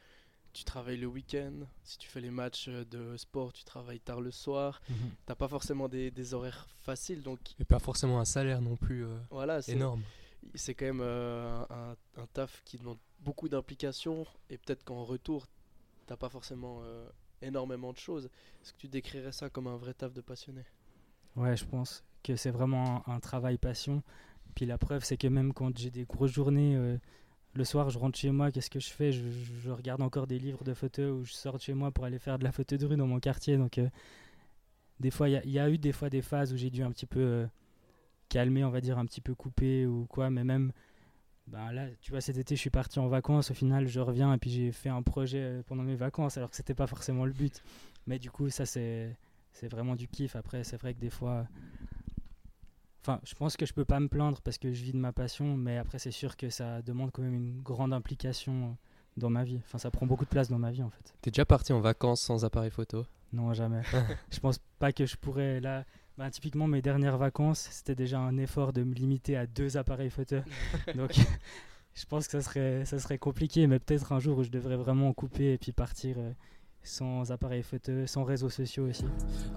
[0.54, 4.22] tu travailles le week-end, si tu fais les matchs euh, de sport, tu travailles tard
[4.22, 4.82] le soir,
[5.26, 9.06] t'as pas forcément des, des horaires faciles, donc Et pas forcément un salaire non plus
[9.06, 10.04] euh, voilà, c'est énorme.
[10.56, 15.48] c'est quand même euh, un, un taf qui demande beaucoup d'implication et peut-être qu'en retour,
[16.08, 17.08] t'as pas forcément euh,
[17.42, 18.26] énormément de choses.
[18.62, 20.64] Est-ce que tu décrirais ça comme un vrai taf de passionné?
[21.36, 24.04] Ouais, je pense que c'est vraiment un, un travail passion.
[24.56, 26.98] Puis la preuve, c'est que même quand j'ai des grosses journées, euh,
[27.56, 29.12] le soir, je rentre chez moi, qu'est-ce que je fais?
[29.12, 32.20] Je, regarde encore des livres de photos ou je sors de chez moi pour aller
[32.20, 33.58] faire de la photo de rue dans mon quartier.
[33.58, 33.90] Donc, euh,
[35.00, 36.70] des fois, il y, a- il y a eu des fois des phases où j'ai
[36.70, 37.48] dû un petit peu euh,
[38.30, 40.30] calmer, on va dire, un petit peu couper ou quoi.
[40.30, 40.74] Mais même,
[41.48, 43.52] ben là, tu vois, cet été, je suis parti en vacances.
[43.52, 46.50] Au final, je reviens et puis j'ai fait un projet euh, pendant mes vacances, alors
[46.52, 47.64] que c'était pas forcément le but.
[48.08, 49.18] Mais du coup, ça, c'est
[49.54, 50.36] c'est vraiment du kiff.
[50.36, 51.48] Après, c'est vrai que des fois.
[53.02, 55.14] Enfin, je pense que je peux pas me plaindre parce que je vis de ma
[55.14, 58.78] passion, mais après, c'est sûr que ça demande quand même une grande implication
[59.18, 59.60] dans ma vie.
[59.66, 61.14] Enfin, ça prend beaucoup de place dans ma vie en fait.
[61.22, 63.06] T'es déjà parti en vacances sans appareil photo?
[63.32, 63.82] Non, jamais.
[64.32, 65.60] je pense pas que je pourrais.
[65.60, 65.86] Là,
[66.18, 70.10] bah, typiquement, mes dernières vacances, c'était déjà un effort de me limiter à deux appareils
[70.10, 70.38] photo.
[70.96, 71.14] Donc,
[71.94, 74.78] je pense que ça serait, ça serait compliqué, mais peut-être un jour où je devrais
[74.78, 76.32] vraiment couper et puis partir euh,
[76.84, 79.06] sans appareil photo, sans réseaux sociaux aussi.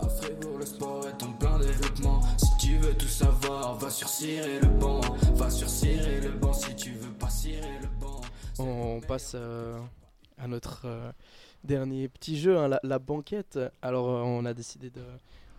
[0.01, 1.32] À Fribourg, le sport est en
[8.01, 8.63] pas.
[8.63, 9.79] On passe euh,
[10.39, 11.13] à notre euh,
[11.63, 13.59] dernier petit jeu, hein, la, banquette.
[13.81, 15.03] Alors, euh, on a décidé de,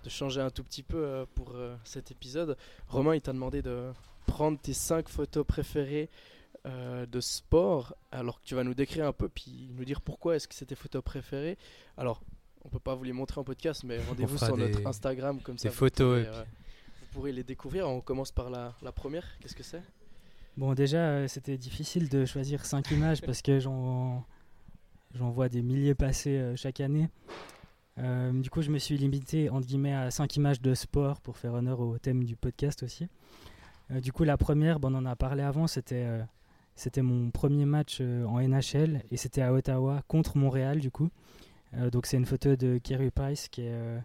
[0.09, 2.57] changer un tout petit peu pour cet épisode.
[2.89, 3.93] Romain, il t'a demandé de
[4.25, 6.09] prendre tes 5 photos préférées
[6.65, 10.49] de sport, alors que tu vas nous décrire un peu, puis nous dire pourquoi est-ce
[10.49, 11.57] que c'est tes photos préférées.
[11.95, 12.21] Alors,
[12.66, 15.64] on peut pas vous les montrer en podcast, mais rendez-vous sur notre Instagram, comme ça
[15.64, 16.43] des vous photos, pourrez, et euh,
[16.99, 17.89] vous pourrez les découvrir.
[17.89, 19.82] On commence par la, la première, qu'est-ce que c'est?
[20.57, 24.24] Bon, déjà, euh, c'était difficile de choisir cinq images parce que j'en
[25.16, 27.09] j'en vois des milliers passer euh, chaque année.
[27.99, 31.38] Euh, du coup, je me suis limité entre guillemets à cinq images de sport pour
[31.38, 33.07] faire honneur au thème du podcast aussi.
[33.91, 36.24] Euh, du coup, la première, bon, on en a parlé avant, c'était euh,
[36.76, 41.09] c'était mon premier match en NHL et c'était à Ottawa contre Montréal du coup.
[41.91, 44.01] Donc c'est une photo de Kerry Price qui est,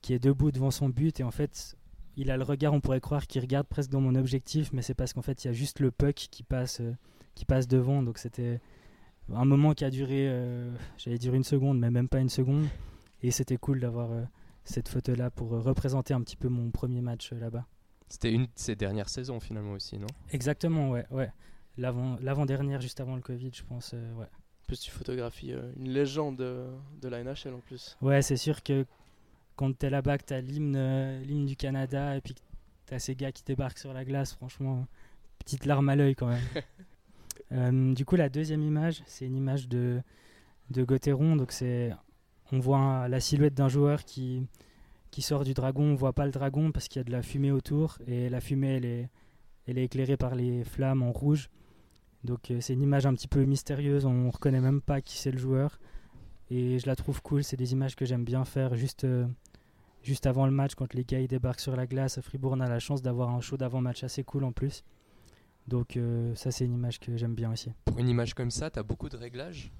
[0.00, 1.76] qui est debout devant son but et en fait
[2.16, 4.94] il a le regard, on pourrait croire qu'il regarde presque dans mon objectif, mais c'est
[4.94, 6.94] parce qu'en fait il y a juste le puck qui passe, euh,
[7.34, 8.02] qui passe devant.
[8.02, 8.60] Donc c'était
[9.32, 12.66] un moment qui a duré, euh, j'allais dire une seconde, mais même pas une seconde.
[13.22, 14.24] Et c'était cool d'avoir euh,
[14.64, 17.66] cette photo-là pour représenter un petit peu mon premier match là-bas.
[18.08, 20.08] C'était une de ses dernières saisons finalement aussi, non?
[20.32, 21.32] Exactement, ouais, ouais.
[21.78, 24.26] L'avant-dernière, juste avant le Covid, je pense, ouais.
[24.72, 26.64] Plus, tu photographies une légende de,
[27.00, 27.96] de la NHL en plus.
[28.00, 28.86] Ouais, c'est sûr que
[29.56, 32.40] quand t'es là-bas, que t'as l'hymne, euh, l'hymne du Canada et puis que
[32.86, 34.86] t'as ces gars qui débarquent sur la glace, franchement,
[35.38, 36.42] petite larme à l'œil quand même.
[37.50, 40.00] Euh, du coup, la deuxième image, c'est une image de,
[40.70, 41.36] de Gauthieron.
[41.36, 41.92] Donc, c'est,
[42.50, 44.46] on voit la silhouette d'un joueur qui,
[45.10, 45.82] qui sort du dragon.
[45.82, 48.40] On voit pas le dragon parce qu'il y a de la fumée autour et la
[48.40, 49.08] fumée, elle est,
[49.66, 51.50] elle est éclairée par les flammes en rouge.
[52.24, 54.04] Donc, euh, c'est une image un petit peu mystérieuse.
[54.04, 55.78] On reconnaît même pas qui c'est le joueur.
[56.50, 57.44] Et je la trouve cool.
[57.44, 59.06] C'est des images que j'aime bien faire juste
[60.02, 62.78] juste avant le match, quand les gars ils débarquent sur la glace, Fribourg a la
[62.78, 64.84] chance d'avoir un show d'avant-match assez cool en plus.
[65.68, 67.72] Donc euh, ça c'est une image que j'aime bien aussi.
[67.84, 69.72] Pour une image comme ça, tu as beaucoup de réglages?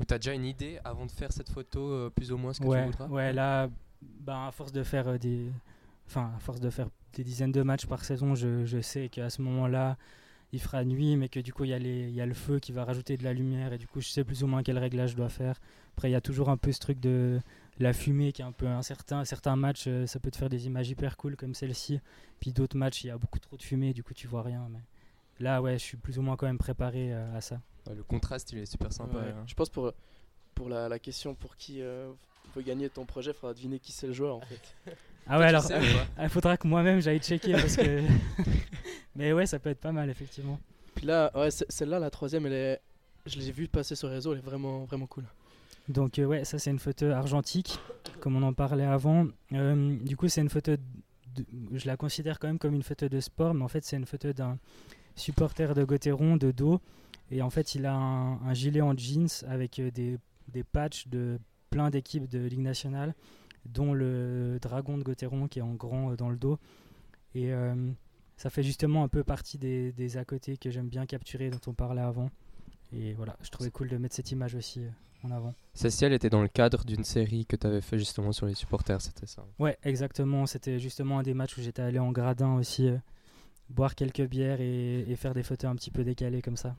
[0.00, 2.52] Ou tu as déjà une idée avant de faire cette photo, euh, plus ou moins
[2.52, 3.06] ce que ouais, tu voudras?
[3.06, 3.70] Ouais, là,
[4.02, 5.52] bah, à force de faire euh, des...
[6.06, 9.30] Enfin, à force de faire des dizaines de matchs par saison, je, je sais qu'à
[9.30, 9.96] ce moment-là,
[10.54, 12.72] il fera nuit, mais que du coup, il y, a y a le feu qui
[12.72, 15.10] va rajouter de la lumière, et du coup, je sais plus ou moins quel réglage
[15.10, 15.60] je dois faire.
[15.96, 17.40] Après, il y a toujours un peu ce truc de
[17.78, 19.24] la fumée qui est un peu incertain.
[19.24, 22.00] Certains matchs, euh, ça peut te faire des images hyper cool comme celle-ci.
[22.40, 24.66] Puis d'autres matchs, il y a beaucoup trop de fumée, du coup tu vois rien.
[24.70, 24.80] Mais
[25.40, 27.60] là, ouais, je suis plus ou moins quand même préparé euh, à ça.
[27.92, 29.18] le contraste, il est super sympa.
[29.18, 29.44] Hein.
[29.46, 29.92] Je pense pour,
[30.54, 32.12] pour la, question pour qui euh,
[32.54, 34.76] veut gagner ton projet, il faudra deviner qui c'est le joueur en fait.
[35.26, 35.66] ah ouais, alors
[36.22, 38.02] il faudra que moi-même j'aille checker parce que.
[39.16, 40.58] mais ouais, ça peut être pas mal effectivement.
[40.94, 42.80] Puis là, ouais, celle-là, la troisième, elle est...
[43.26, 45.24] je l'ai vue passer sur le réseau, elle est vraiment, vraiment cool.
[45.88, 47.78] Donc euh, ouais, ça c'est une photo argentique,
[48.20, 49.26] comme on en parlait avant.
[49.52, 50.72] Euh, du coup, c'est une photo,
[51.72, 54.06] je la considère quand même comme une photo de sport, mais en fait c'est une
[54.06, 54.58] photo d'un
[55.16, 56.80] supporter de Gauthieron de dos.
[57.30, 60.18] Et en fait, il a un, gilet en jeans avec euh, des,
[60.48, 61.38] des patchs de
[61.70, 63.14] plein d'équipes de Ligue nationale,
[63.66, 66.58] dont le dragon de Gauthieron qui est en grand dans le dos.
[67.34, 67.52] Et
[68.36, 71.60] ça fait justement un peu partie des, des à côté que j'aime bien capturer, dont
[71.66, 72.30] on parlait avant.
[72.92, 74.86] Et voilà, je trouvais cool de mettre cette image aussi
[75.24, 75.54] en avant.
[75.74, 78.54] Celle-ci, elle était dans le cadre d'une série que tu avais fait justement sur les
[78.54, 80.46] supporters, c'était ça Ouais, exactement.
[80.46, 82.96] C'était justement un des matchs où j'étais allé en gradin aussi, euh,
[83.68, 86.76] boire quelques bières et, faire des photos un petit peu décalées comme ça.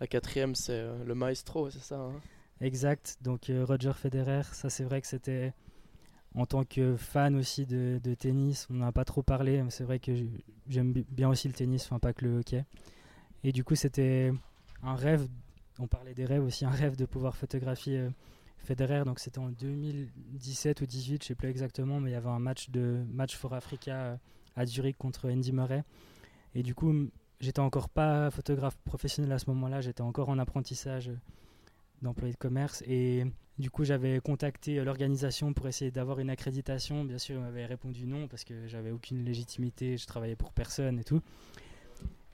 [0.00, 2.12] La quatrième, c'est euh, le maestro, c'est ça hein?
[2.60, 3.18] Exact.
[3.20, 5.52] Donc euh, Roger Federer, ça c'est vrai que c'était
[6.36, 10.12] en tant que fan aussi de, tennis, on n'a pas trop parlé, c'est vrai que
[10.68, 12.64] j'aime bien aussi le tennis, enfin pas que le hockey.
[13.42, 14.32] Et du coup, c'était
[14.82, 15.26] un rêve,
[15.78, 18.10] on parlait des rêves aussi, un rêve de pouvoir photographier euh,
[18.58, 19.04] Federer.
[19.04, 22.38] Donc c'était en 2017 ou 2018, je sais plus exactement, mais il y avait un
[22.38, 24.16] match de match for Africa euh,
[24.56, 25.84] à Zurich contre Andy Murray.
[26.54, 26.92] Et du coup,
[27.40, 31.10] j'étais encore pas photographe professionnel à ce moment-là, j'étais encore en apprentissage
[32.02, 33.24] euh, d'employé de commerce et
[33.58, 38.06] du coup j'avais contacté l'organisation pour essayer d'avoir une accréditation bien sûr ils m'avaient répondu
[38.06, 41.22] non parce que j'avais aucune légitimité je travaillais pour personne et tout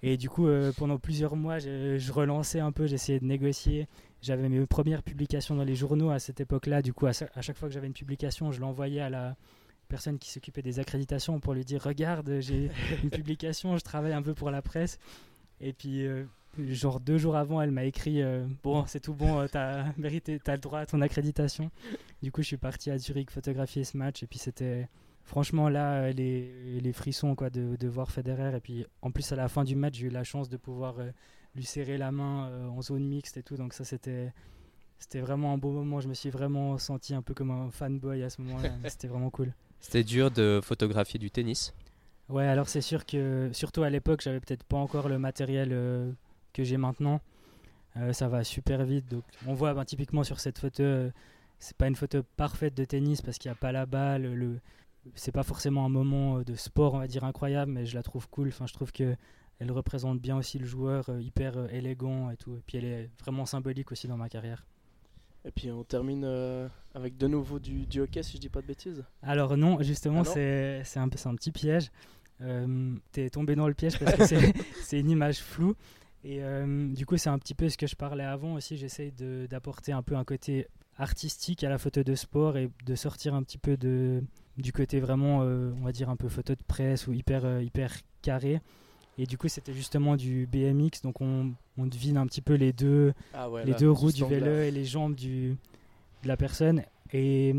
[0.02, 3.86] et du coup, euh, pendant plusieurs mois, je, relançais un peu, j'essayais de négocier.
[4.20, 6.82] J'avais mes premières publications dans les journaux à cette époque-là.
[6.82, 9.36] Du coup, à, chaque fois que j'avais une publication, je l'envoyais à la
[9.88, 12.70] personne qui s'occupait des accréditations pour lui dire Regarde, j'ai
[13.04, 14.98] une publication, je travaille un peu pour la presse.
[15.60, 16.24] Et puis, euh,
[16.58, 20.52] genre deux jours avant, elle m'a écrit euh, Bon, c'est tout bon, t'as mérité, t'as
[20.52, 21.70] le droit à ton accréditation.
[22.22, 24.22] Du coup, je suis parti à Zurich photographier ce match.
[24.22, 24.88] Et puis, c'était
[25.24, 28.56] franchement là euh, les, les frissons quoi de, de, voir Federer.
[28.56, 30.98] Et puis en plus à la fin du match j'ai eu la chance de pouvoir
[30.98, 31.10] euh,
[31.54, 33.56] lui serrer la main euh, en zone mixte et tout.
[33.56, 34.32] Donc ça c'était
[34.98, 36.00] c'était vraiment un beau moment.
[36.00, 38.70] Je me suis vraiment senti un peu comme un fanboy à ce moment-là.
[38.88, 39.52] C'était vraiment cool.
[39.80, 41.74] C'était dur de photographier du tennis?
[42.28, 46.14] Ouais alors c'est sûr que surtout à l'époque j'avais peut-être pas encore le matériel
[46.52, 47.20] que j'ai maintenant
[48.12, 50.82] ça va super vite donc on voit ben, typiquement sur cette photo
[51.58, 54.60] c'est pas une photo parfaite de tennis parce qu'il n'y a pas la balle le
[55.14, 58.02] c'est pas forcément un moment euh, de sport, on va dire, incroyable, mais je la
[58.02, 58.48] trouve cool.
[58.48, 59.16] Enfin, je trouve que
[59.58, 62.56] elle représente bien aussi le joueur, euh, hyper euh, élégant et tout.
[62.56, 64.64] Et puis elle est vraiment symbolique aussi dans ma carrière.
[65.44, 66.24] Et puis on termine
[66.94, 69.02] avec de nouveau du, du, hockey, si je dis pas de bêtises.
[69.22, 71.90] Alors non, justement, ah c'est un, un petit piège.
[72.40, 75.74] Euh, T'es tombé dans le piège parce que c'est une image floue.
[76.24, 76.40] Et
[76.94, 78.76] du coup, c'est un petit peu ce que je parlais avant aussi.
[78.76, 79.12] J'essaye
[79.50, 80.68] d'apporter un peu un côté
[80.98, 84.22] artistique à la photo de sport et de sortir un petit peu de,
[84.56, 87.62] du côté vraiment, euh, on va dire, un peu photo de presse ou hyper, euh,
[87.62, 88.60] hyper carré.
[89.18, 92.72] Et du coup, c'était justement du BMX, donc on, on devine un petit peu les
[92.72, 95.56] deux, Ah ouais, les là, deux roues du vélo et les jambes du,
[96.22, 96.82] de la personne.
[97.12, 97.54] Et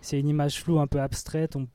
[0.00, 1.54] c'est une image floue, un peu abstraite.
[1.54, 1.68] On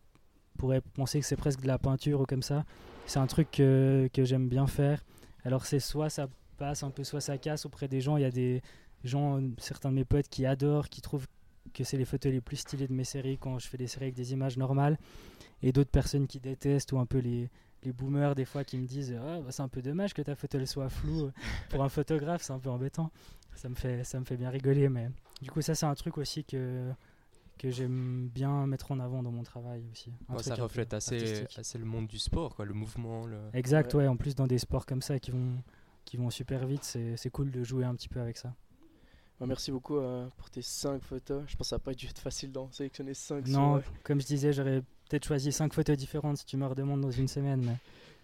[0.58, 2.66] pourrait penser que c'est presque de la peinture ou comme ça.
[3.06, 5.02] C'est un truc que, que j'aime bien faire.
[5.46, 6.28] Alors c'est soit ça
[6.58, 8.18] passe un peu, soit ça casse auprès des gens.
[8.18, 8.62] Il y a des
[9.04, 11.28] gens, certains de mes potes qui adorent, qui trouvent
[11.74, 14.06] que c'est les photos les plus stylées de mes séries quand je fais des séries
[14.06, 14.98] avec des images normales.
[15.64, 17.50] Et d'autres personnes qui détestent ou un peu les,
[17.84, 20.64] les boomers des fois qui me disent bah, c'est un peu dommage que ta photo
[20.66, 21.32] soit floue
[21.70, 23.12] pour un photographe, c'est un peu embêtant.
[23.56, 25.10] Ça me fait, ça me fait bien rigoler, mais
[25.42, 26.92] du coup ça c'est un truc aussi que
[27.62, 30.12] que j'aime bien mettre en avant dans mon travail aussi.
[30.30, 33.28] Ouais, ça reflète assez, assez le monde du sport, quoi, le mouvement.
[33.28, 33.38] Le...
[33.54, 34.02] Exact, Ouais.
[34.02, 34.08] ouais.
[34.08, 35.62] En plus dans des sports comme ça qui vont
[36.04, 38.56] qui vont super vite, c'est c'est cool de jouer un petit peu avec ça.
[39.40, 41.44] Bah, merci beaucoup euh, pour tes 5 photos.
[41.48, 44.26] Je pense que ça n'a pas dû être facile d'en sélectionner 5 Non, comme je
[44.26, 47.64] disais, j'aurais peut-être choisi cinq photos différentes si tu me redemandes dans une semaine.
[47.64, 47.78] Mais...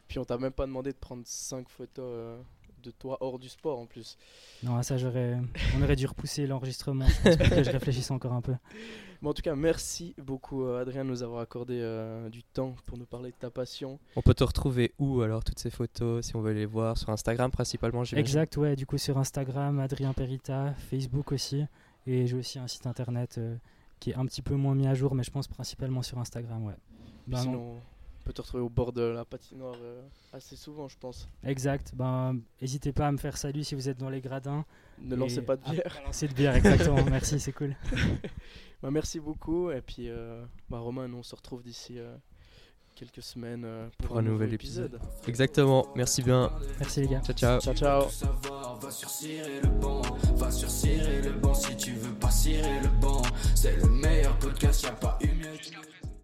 [0.07, 2.41] Puis on t'a même pas demandé de prendre 5 photos euh,
[2.83, 4.17] de toi hors du sport en plus.
[4.63, 5.37] Non, ça j'aurais.
[5.77, 7.05] On aurait dû repousser l'enregistrement.
[7.07, 8.53] Je pense pour que je réfléchisse encore un peu.
[9.21, 12.75] Mais en tout cas, merci beaucoup euh, Adrien de nous avoir accordé euh, du temps
[12.85, 13.99] pour nous parler de ta passion.
[14.15, 16.97] On peut te retrouver où alors, toutes ces photos, si on veut les voir?
[16.97, 18.75] Sur Instagram principalement, Exact, ouais.
[18.75, 21.65] Du coup sur Instagram, Adrien Perita, Facebook aussi,
[22.05, 23.55] et j'ai aussi un site internet euh,
[23.99, 26.65] qui est un petit peu moins mis à jour, mais je pense principalement sur Instagram,
[26.65, 26.75] ouais.
[27.25, 27.81] Ben, sinon, on
[28.27, 30.01] peut te retrouver au bord de la patinoire euh,
[30.33, 31.29] assez souvent, je pense.
[31.45, 31.93] Exact.
[31.95, 34.65] Ben, n'hésitez pas à me faire salut si vous êtes dans les gradins.
[34.99, 35.83] Ne Et- lancez pas de bière.
[35.95, 37.03] pas lancer de bière, exactement.
[37.09, 37.75] Merci, c'est cool.
[38.83, 39.71] Bah, merci beaucoup.
[39.71, 42.15] Et puis, euh, bah, Romain, nous, on se retrouve d'ici euh,
[42.93, 44.99] quelques semaines euh, pour, un, nouvel épisode.
[45.27, 46.51] Exactement, merci bien.
[46.77, 47.21] Merci les gars.
[47.21, 47.59] Ciao, ciao.
[47.59, 48.03] Ciao, ciao.
[48.03, 50.03] Tout savoir, va sur cirer le banc,
[50.35, 53.23] va sur cirer le banc si tu veux pas cirer le banc.
[53.55, 55.57] C'est le meilleur podcast, y a pas eu mieux.